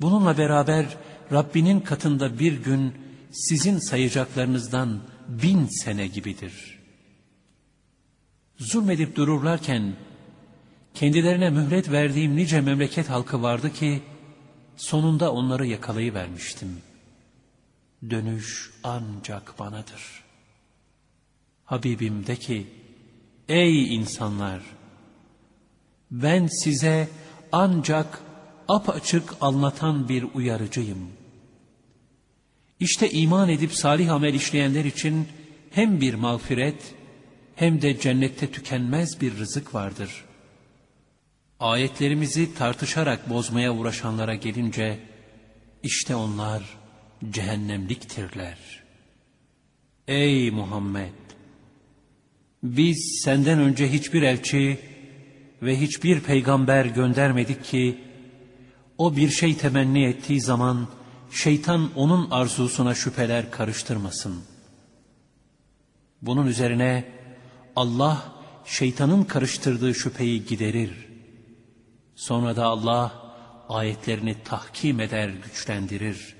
Bununla 0.00 0.38
beraber 0.38 0.96
Rabbinin 1.32 1.80
katında 1.80 2.38
bir 2.38 2.52
gün 2.52 2.94
sizin 3.32 3.78
sayacaklarınızdan 3.78 5.02
bin 5.28 5.66
sene 5.66 6.06
gibidir. 6.06 6.78
Zulmedip 8.58 9.16
dururlarken 9.16 9.96
kendilerine 10.96 11.50
mühlet 11.50 11.90
verdiğim 11.90 12.36
nice 12.36 12.60
memleket 12.60 13.10
halkı 13.10 13.42
vardı 13.42 13.72
ki 13.72 14.02
sonunda 14.76 15.32
onları 15.32 15.66
yakalayıvermiştim. 15.66 16.78
Dönüş 18.10 18.70
ancak 18.84 19.58
banadır. 19.58 20.24
Habibim 21.64 22.26
de 22.26 22.36
ki 22.36 22.66
Ey 23.48 23.94
insanlar! 23.94 24.62
Ben 26.10 26.46
size 26.46 27.08
ancak 27.52 28.20
apaçık 28.68 29.34
anlatan 29.40 30.08
bir 30.08 30.24
uyarıcıyım. 30.34 31.08
İşte 32.80 33.10
iman 33.10 33.48
edip 33.48 33.72
salih 33.72 34.12
amel 34.12 34.34
işleyenler 34.34 34.84
için 34.84 35.28
hem 35.70 36.00
bir 36.00 36.14
mağfiret 36.14 36.94
hem 37.54 37.82
de 37.82 38.00
cennette 38.00 38.50
tükenmez 38.50 39.20
bir 39.20 39.38
rızık 39.38 39.74
vardır. 39.74 40.25
Ayetlerimizi 41.60 42.54
tartışarak 42.54 43.30
bozmaya 43.30 43.74
uğraşanlara 43.74 44.34
gelince, 44.34 44.98
işte 45.82 46.14
onlar 46.14 46.62
cehennemliktirler. 47.30 48.58
Ey 50.08 50.50
Muhammed! 50.50 51.12
Biz 52.62 53.20
senden 53.24 53.58
önce 53.58 53.92
hiçbir 53.92 54.22
elçi 54.22 54.78
ve 55.62 55.80
hiçbir 55.80 56.20
peygamber 56.20 56.84
göndermedik 56.84 57.64
ki, 57.64 57.98
o 58.98 59.16
bir 59.16 59.28
şey 59.28 59.56
temenni 59.56 60.04
ettiği 60.04 60.40
zaman 60.40 60.88
şeytan 61.30 61.90
onun 61.94 62.30
arzusuna 62.30 62.94
şüpheler 62.94 63.50
karıştırmasın. 63.50 64.42
Bunun 66.22 66.46
üzerine 66.46 67.04
Allah 67.76 68.32
şeytanın 68.64 69.24
karıştırdığı 69.24 69.94
şüpheyi 69.94 70.44
giderir. 70.44 71.05
Sonra 72.16 72.56
da 72.56 72.64
Allah 72.64 73.12
ayetlerini 73.68 74.36
tahkim 74.44 75.00
eder, 75.00 75.28
güçlendirir. 75.28 76.36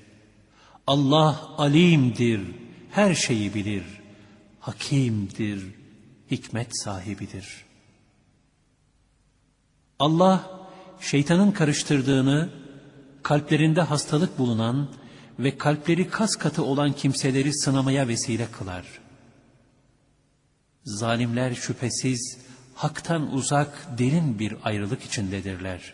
Allah 0.87 1.49
alimdir, 1.57 2.41
her 2.91 3.15
şeyi 3.15 3.53
bilir, 3.53 3.83
hakimdir, 4.59 5.63
hikmet 6.31 6.81
sahibidir. 6.83 7.65
Allah 9.99 10.67
şeytanın 10.99 11.51
karıştırdığını, 11.51 12.49
kalplerinde 13.23 13.81
hastalık 13.81 14.37
bulunan 14.37 14.89
ve 15.39 15.57
kalpleri 15.57 16.09
kas 16.09 16.35
katı 16.35 16.63
olan 16.63 16.93
kimseleri 16.93 17.53
sınamaya 17.53 18.07
vesile 18.07 18.47
kılar. 18.51 18.85
Zalimler 20.83 21.53
şüphesiz 21.53 22.37
haktan 22.77 23.33
uzak 23.33 23.97
derin 23.97 24.39
bir 24.39 24.55
ayrılık 24.63 25.03
içindedirler. 25.03 25.93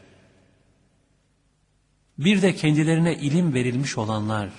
Bir 2.18 2.42
de 2.42 2.56
kendilerine 2.56 3.16
ilim 3.16 3.54
verilmiş 3.54 3.98
olanlar, 3.98 4.50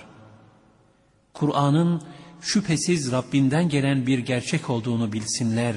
Kur'an'ın 1.33 2.01
şüphesiz 2.41 3.11
Rabbinden 3.11 3.69
gelen 3.69 4.07
bir 4.07 4.19
gerçek 4.19 4.69
olduğunu 4.69 5.13
bilsinler 5.13 5.75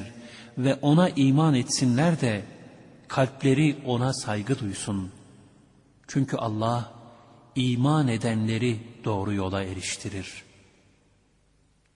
ve 0.58 0.74
ona 0.74 1.08
iman 1.08 1.54
etsinler 1.54 2.20
de 2.20 2.42
kalpleri 3.08 3.76
ona 3.86 4.12
saygı 4.12 4.58
duysun. 4.58 5.10
Çünkü 6.06 6.36
Allah 6.36 6.92
iman 7.54 8.08
edenleri 8.08 8.80
doğru 9.04 9.32
yola 9.32 9.62
eriştirir. 9.62 10.42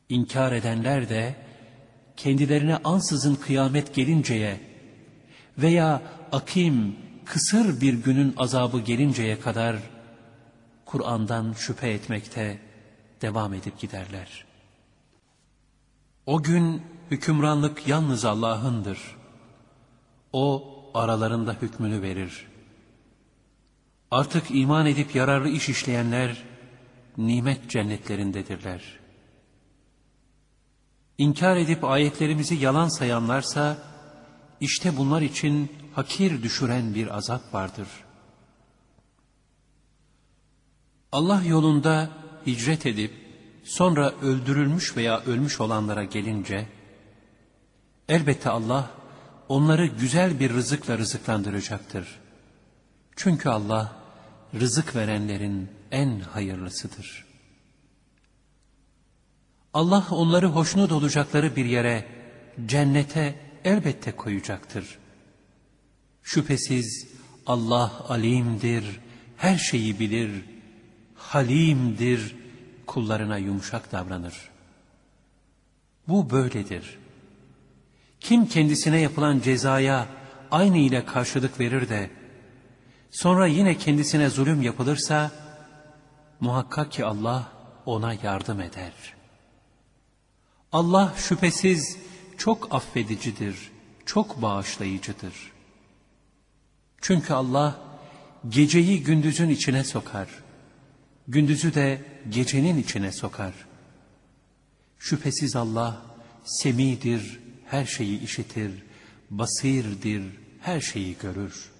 İnkar 0.08 0.52
edenler 0.52 1.08
de 1.08 1.36
kendilerine 2.16 2.76
ansızın 2.76 3.34
kıyamet 3.34 3.94
gelinceye 3.94 4.60
veya 5.58 6.02
akim, 6.32 6.96
kısır 7.24 7.80
bir 7.80 7.94
günün 7.94 8.34
azabı 8.36 8.80
gelinceye 8.80 9.40
kadar 9.40 9.76
Kur'an'dan 10.84 11.52
şüphe 11.52 11.90
etmekte 11.90 12.58
devam 13.22 13.54
edip 13.54 13.78
giderler. 13.78 14.44
O 16.26 16.42
gün 16.42 16.82
hükümranlık 17.10 17.88
yalnız 17.88 18.24
Allah'ındır. 18.24 18.98
O 20.32 20.72
aralarında 20.94 21.56
hükmünü 21.62 22.02
verir. 22.02 22.46
Artık 24.10 24.44
iman 24.50 24.86
edip 24.86 25.14
yararlı 25.14 25.48
iş 25.48 25.68
işleyenler 25.68 26.42
nimet 27.18 27.70
cennetlerindedirler. 27.70 29.01
İnkar 31.22 31.56
edip 31.56 31.84
ayetlerimizi 31.84 32.54
yalan 32.54 32.88
sayanlarsa 32.88 33.76
işte 34.60 34.96
bunlar 34.96 35.22
için 35.22 35.72
hakir 35.94 36.42
düşüren 36.42 36.94
bir 36.94 37.16
azap 37.16 37.54
vardır. 37.54 37.88
Allah 41.12 41.42
yolunda 41.46 42.10
hicret 42.46 42.86
edip 42.86 43.12
sonra 43.64 44.10
öldürülmüş 44.10 44.96
veya 44.96 45.20
ölmüş 45.20 45.60
olanlara 45.60 46.04
gelince, 46.04 46.66
elbette 48.08 48.50
Allah 48.50 48.90
onları 49.48 49.86
güzel 49.86 50.40
bir 50.40 50.52
rızıkla 50.52 50.98
rızıklandıracaktır. 50.98 52.20
Çünkü 53.16 53.48
Allah 53.48 53.96
rızık 54.60 54.96
verenlerin 54.96 55.70
en 55.90 56.20
hayırlısıdır. 56.20 57.31
Allah 59.74 60.06
onları 60.10 60.46
hoşnut 60.46 60.92
olacakları 60.92 61.56
bir 61.56 61.64
yere 61.64 62.06
cennete 62.66 63.34
elbette 63.64 64.12
koyacaktır. 64.12 64.98
Şüphesiz 66.22 67.08
Allah 67.46 67.92
alimdir, 68.08 69.00
her 69.36 69.56
şeyi 69.56 69.98
bilir, 69.98 70.30
halimdir, 71.14 72.36
kullarına 72.86 73.38
yumuşak 73.38 73.92
davranır. 73.92 74.50
Bu 76.08 76.30
böyledir. 76.30 76.98
Kim 78.20 78.46
kendisine 78.46 79.00
yapılan 79.00 79.40
cezaya 79.40 80.06
aynı 80.50 80.78
ile 80.78 81.04
karşılık 81.04 81.60
verir 81.60 81.88
de, 81.88 82.10
sonra 83.10 83.46
yine 83.46 83.78
kendisine 83.78 84.30
zulüm 84.30 84.62
yapılırsa, 84.62 85.30
muhakkak 86.40 86.92
ki 86.92 87.04
Allah 87.04 87.48
ona 87.86 88.14
yardım 88.14 88.60
eder. 88.60 89.21
Allah 90.72 91.14
şüphesiz 91.16 91.98
çok 92.38 92.74
affedicidir, 92.74 93.70
çok 94.06 94.42
bağışlayıcıdır. 94.42 95.52
Çünkü 97.00 97.32
Allah 97.32 97.80
geceyi 98.48 99.02
gündüzün 99.02 99.48
içine 99.48 99.84
sokar, 99.84 100.28
gündüzü 101.28 101.74
de 101.74 102.04
gecenin 102.28 102.78
içine 102.78 103.12
sokar. 103.12 103.54
Şüphesiz 104.98 105.56
Allah 105.56 106.02
semidir, 106.44 107.40
her 107.66 107.86
şeyi 107.86 108.20
işitir, 108.20 108.72
basirdir, 109.30 110.22
her 110.60 110.80
şeyi 110.80 111.18
görür. 111.18 111.70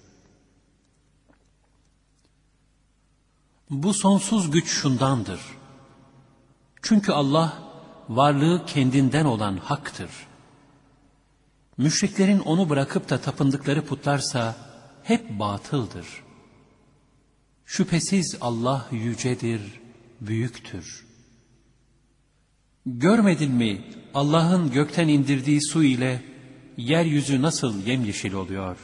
Bu 3.69 3.93
sonsuz 3.93 4.51
güç 4.51 4.67
şundandır. 4.67 5.41
Çünkü 6.81 7.11
Allah 7.11 7.62
varlığı 8.09 8.65
kendinden 8.65 9.25
olan 9.25 9.57
haktır. 9.57 10.09
Müşriklerin 11.77 12.39
onu 12.39 12.69
bırakıp 12.69 13.09
da 13.09 13.21
tapındıkları 13.21 13.85
putlarsa 13.85 14.55
hep 15.03 15.39
batıldır. 15.39 16.07
Şüphesiz 17.65 18.37
Allah 18.41 18.87
yücedir, 18.91 19.61
büyüktür. 20.21 21.05
Görmedin 22.85 23.51
mi 23.51 23.81
Allah'ın 24.13 24.71
gökten 24.71 25.07
indirdiği 25.07 25.61
su 25.61 25.83
ile 25.83 26.23
yeryüzü 26.77 27.41
nasıl 27.41 27.85
yemyeşil 27.85 28.33
oluyor? 28.33 28.77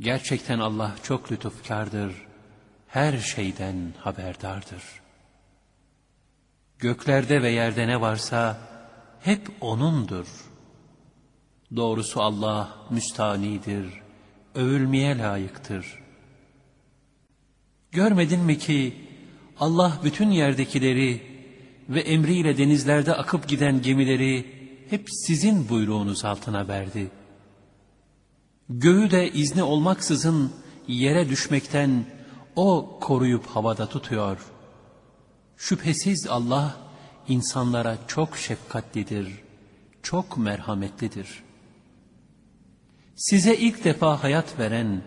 Gerçekten 0.00 0.58
Allah 0.58 0.96
çok 1.02 1.32
lütufkardır, 1.32 2.12
her 2.88 3.18
şeyden 3.18 3.94
haberdardır. 3.98 5.01
Göklerde 6.82 7.42
ve 7.42 7.50
yerde 7.50 7.88
ne 7.88 8.00
varsa 8.00 8.58
hep 9.20 9.48
O'nundur. 9.60 10.26
Doğrusu 11.76 12.22
Allah 12.22 12.76
müstanidir, 12.90 13.86
övülmeye 14.54 15.18
layıktır. 15.18 16.02
Görmedin 17.92 18.40
mi 18.40 18.58
ki 18.58 18.94
Allah 19.60 20.00
bütün 20.04 20.30
yerdekileri 20.30 21.22
ve 21.88 22.00
emriyle 22.00 22.58
denizlerde 22.58 23.14
akıp 23.14 23.48
giden 23.48 23.82
gemileri 23.82 24.46
hep 24.90 25.08
sizin 25.26 25.68
buyruğunuz 25.68 26.24
altına 26.24 26.68
verdi. 26.68 27.10
Göğü 28.68 29.10
de 29.10 29.32
izni 29.32 29.62
olmaksızın 29.62 30.52
yere 30.88 31.28
düşmekten 31.28 32.04
O 32.56 32.98
koruyup 33.00 33.46
havada 33.46 33.88
tutuyor. 33.88 34.38
Şüphesiz 35.56 36.26
Allah 36.26 36.76
insanlara 37.28 37.98
çok 38.08 38.36
şefkatlidir, 38.36 39.28
çok 40.02 40.38
merhametlidir. 40.38 41.42
Size 43.16 43.56
ilk 43.56 43.84
defa 43.84 44.22
hayat 44.22 44.58
veren, 44.58 45.02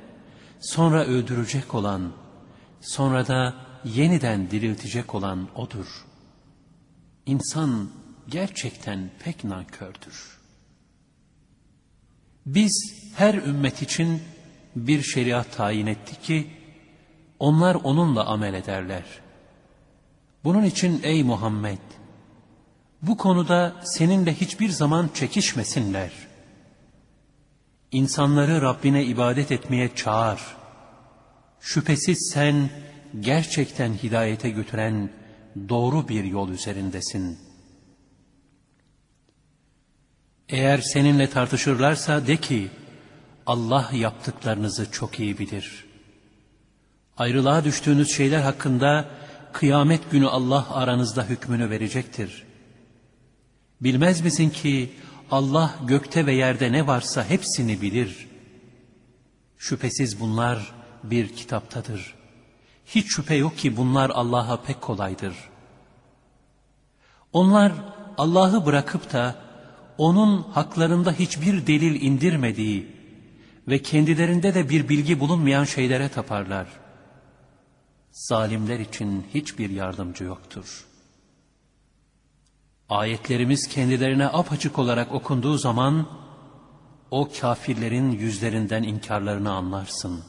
sonra 0.59 1.05
öldürecek 1.05 1.75
olan, 1.75 2.13
sonra 2.81 3.27
da 3.27 3.55
yeniden 3.85 4.51
diriltecek 4.51 5.15
olan 5.15 5.49
O'dur. 5.55 6.05
İnsan 7.25 7.89
gerçekten 8.27 9.11
pek 9.23 9.43
nankördür. 9.43 10.37
Biz 12.45 12.93
her 13.15 13.33
ümmet 13.33 13.81
için 13.81 14.21
bir 14.75 15.01
şeriat 15.01 15.55
tayin 15.57 15.87
etti 15.87 16.21
ki, 16.21 16.51
onlar 17.39 17.75
onunla 17.75 18.25
amel 18.25 18.53
ederler. 18.53 19.03
Bunun 20.45 20.63
için 20.63 20.99
ey 21.03 21.23
Muhammed, 21.23 21.77
bu 23.01 23.17
konuda 23.17 23.75
seninle 23.83 24.33
hiçbir 24.33 24.69
zaman 24.69 25.09
çekişmesinler. 25.13 26.11
İnsanları 27.91 28.61
Rabbine 28.61 29.05
ibadet 29.05 29.51
etmeye 29.51 29.95
çağır. 29.95 30.39
Şüphesiz 31.59 32.31
sen 32.33 32.69
gerçekten 33.19 33.93
hidayete 33.93 34.49
götüren 34.49 35.09
doğru 35.69 36.07
bir 36.07 36.23
yol 36.23 36.49
üzerindesin. 36.49 37.39
Eğer 40.49 40.77
seninle 40.77 41.29
tartışırlarsa 41.29 42.27
de 42.27 42.37
ki, 42.37 42.69
Allah 43.45 43.89
yaptıklarınızı 43.93 44.91
çok 44.91 45.19
iyi 45.19 45.37
bilir. 45.37 45.85
Ayrılığa 47.17 47.63
düştüğünüz 47.63 48.15
şeyler 48.15 48.41
hakkında 48.41 49.24
kıyamet 49.55 50.11
günü 50.11 50.27
Allah 50.27 50.67
aranızda 50.69 51.23
hükmünü 51.23 51.69
verecektir. 51.69 52.43
Bilmez 53.81 54.21
misin 54.21 54.49
ki 54.49 54.91
Allah 55.31 55.75
gökte 55.87 56.25
ve 56.25 56.33
yerde 56.33 56.71
ne 56.71 56.87
varsa 56.87 57.29
hepsini 57.29 57.81
bilir. 57.81 58.27
Şüphesiz 59.57 60.19
bunlar 60.19 60.73
bir 61.03 61.35
kitaptadır. 61.35 62.15
Hiç 62.85 63.07
şüphe 63.07 63.35
yok 63.35 63.57
ki 63.57 63.77
bunlar 63.77 64.09
Allah'a 64.09 64.61
pek 64.61 64.81
kolaydır. 64.81 65.35
Onlar 67.33 67.71
Allah'ı 68.17 68.65
bırakıp 68.65 69.13
da 69.13 69.35
onun 69.97 70.41
haklarında 70.41 71.11
hiçbir 71.11 71.67
delil 71.67 72.01
indirmediği 72.01 72.87
ve 73.67 73.81
kendilerinde 73.81 74.53
de 74.53 74.69
bir 74.69 74.89
bilgi 74.89 75.19
bulunmayan 75.19 75.63
şeylere 75.63 76.09
taparlar. 76.09 76.84
Zalimler 78.15 78.79
için 78.79 79.25
hiçbir 79.33 79.69
yardımcı 79.69 80.23
yoktur. 80.23 80.85
Ayetlerimiz 82.89 83.67
kendilerine 83.67 84.27
apaçık 84.27 84.79
olarak 84.79 85.11
okunduğu 85.11 85.57
zaman, 85.57 86.07
o 87.11 87.29
kafirlerin 87.39 88.11
yüzlerinden 88.11 88.83
inkarlarını 88.83 89.53
anlarsın. 89.53 90.23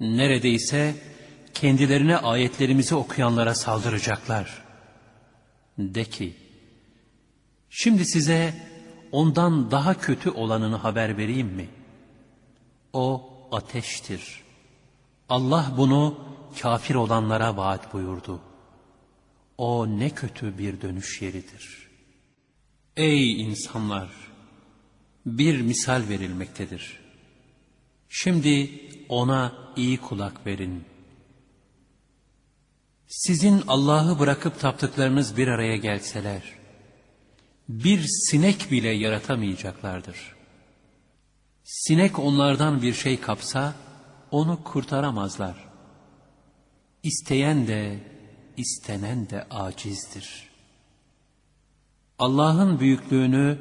Neredeyse 0.00 0.94
kendilerine 1.54 2.16
ayetlerimizi 2.16 2.94
okuyanlara 2.94 3.54
saldıracaklar. 3.54 4.62
De 5.78 6.04
ki, 6.04 6.36
şimdi 7.70 8.04
size 8.04 8.54
ondan 9.12 9.70
daha 9.70 9.94
kötü 9.94 10.30
olanını 10.30 10.76
haber 10.76 11.16
vereyim 11.18 11.48
mi? 11.48 11.68
O 12.92 13.30
ateştir. 13.52 14.40
Allah 15.28 15.74
bunu 15.76 16.29
kafir 16.62 16.94
olanlara 16.94 17.56
vaat 17.56 17.92
buyurdu. 17.92 18.40
O 19.58 19.86
ne 19.88 20.10
kötü 20.10 20.58
bir 20.58 20.80
dönüş 20.80 21.22
yeridir. 21.22 21.88
Ey 22.96 23.42
insanlar! 23.42 24.08
Bir 25.26 25.60
misal 25.60 26.08
verilmektedir. 26.08 27.00
Şimdi 28.08 28.70
ona 29.08 29.52
iyi 29.76 30.00
kulak 30.00 30.46
verin. 30.46 30.84
Sizin 33.08 33.62
Allah'ı 33.68 34.18
bırakıp 34.18 34.60
taptıklarınız 34.60 35.36
bir 35.36 35.48
araya 35.48 35.76
gelseler, 35.76 36.42
bir 37.68 38.00
sinek 38.02 38.70
bile 38.70 38.88
yaratamayacaklardır. 38.88 40.16
Sinek 41.64 42.18
onlardan 42.18 42.82
bir 42.82 42.94
şey 42.94 43.20
kapsa, 43.20 43.74
onu 44.30 44.64
kurtaramazlar. 44.64 45.69
İsteyen 47.02 47.66
de, 47.66 47.98
istenen 48.56 49.30
de 49.30 49.44
acizdir. 49.50 50.50
Allah'ın 52.18 52.80
büyüklüğünü 52.80 53.58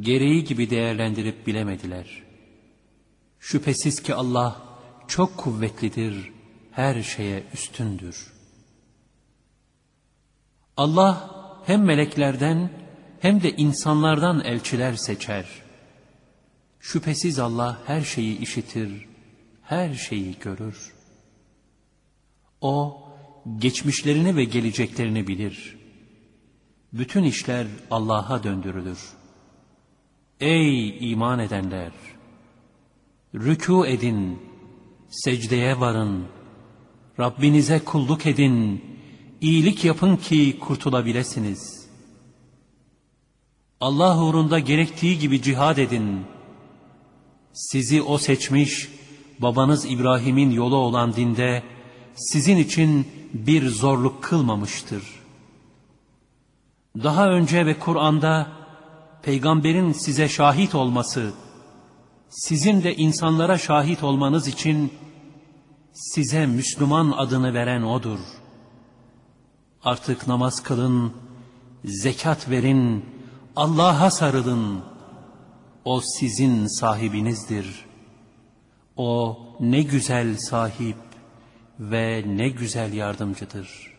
gereği 0.00 0.44
gibi 0.44 0.70
değerlendirip 0.70 1.46
bilemediler. 1.46 2.22
Şüphesiz 3.38 4.02
ki 4.02 4.14
Allah 4.14 4.62
çok 5.08 5.36
kuvvetlidir, 5.36 6.32
her 6.70 7.02
şeye 7.02 7.44
üstündür. 7.54 8.32
Allah 10.76 11.30
hem 11.66 11.84
meleklerden 11.84 12.70
hem 13.20 13.42
de 13.42 13.50
insanlardan 13.50 14.44
elçiler 14.44 14.94
seçer. 14.94 15.46
Şüphesiz 16.80 17.38
Allah 17.38 17.80
her 17.86 18.02
şeyi 18.02 18.38
işitir, 18.38 19.06
her 19.62 19.94
şeyi 19.94 20.38
görür. 20.38 20.93
O, 22.60 23.02
geçmişlerini 23.58 24.36
ve 24.36 24.44
geleceklerini 24.44 25.26
bilir. 25.26 25.78
Bütün 26.92 27.24
işler 27.24 27.66
Allah'a 27.90 28.42
döndürülür. 28.42 28.98
Ey 30.40 31.10
iman 31.12 31.38
edenler! 31.38 31.92
Rükû 33.34 33.86
edin, 33.86 34.38
secdeye 35.08 35.80
varın, 35.80 36.26
Rabbinize 37.20 37.78
kulluk 37.78 38.26
edin, 38.26 38.84
iyilik 39.40 39.84
yapın 39.84 40.16
ki 40.16 40.58
kurtulabilirsiniz. 40.60 41.88
Allah 43.80 44.22
uğrunda 44.24 44.58
gerektiği 44.58 45.18
gibi 45.18 45.42
cihad 45.42 45.76
edin. 45.76 46.20
Sizi 47.52 48.02
O 48.02 48.18
seçmiş, 48.18 48.88
babanız 49.38 49.84
İbrahim'in 49.90 50.50
yolu 50.50 50.76
olan 50.76 51.16
dinde, 51.16 51.62
sizin 52.14 52.56
için 52.56 53.06
bir 53.34 53.68
zorluk 53.68 54.22
kılmamıştır. 54.22 55.02
Daha 57.02 57.28
önce 57.28 57.66
ve 57.66 57.78
Kur'an'da, 57.78 58.48
peygamberin 59.22 59.92
size 59.92 60.28
şahit 60.28 60.74
olması, 60.74 61.32
sizin 62.28 62.82
de 62.82 62.96
insanlara 62.96 63.58
şahit 63.58 64.02
olmanız 64.02 64.48
için 64.48 64.92
size 65.92 66.46
Müslüman 66.46 67.10
adını 67.16 67.54
veren 67.54 67.82
O'dur. 67.82 68.18
Artık 69.84 70.28
namaz 70.28 70.62
kılın, 70.62 71.12
zekat 71.84 72.50
verin, 72.50 73.04
Allah'a 73.56 74.10
sarılın. 74.10 74.80
O 75.84 76.00
sizin 76.00 76.66
sahibinizdir. 76.66 77.84
O 78.96 79.38
ne 79.60 79.82
güzel 79.82 80.36
sahip 80.36 80.96
ve 81.80 82.24
ne 82.26 82.48
güzel 82.48 82.92
yardımcıdır.'' 82.92 83.93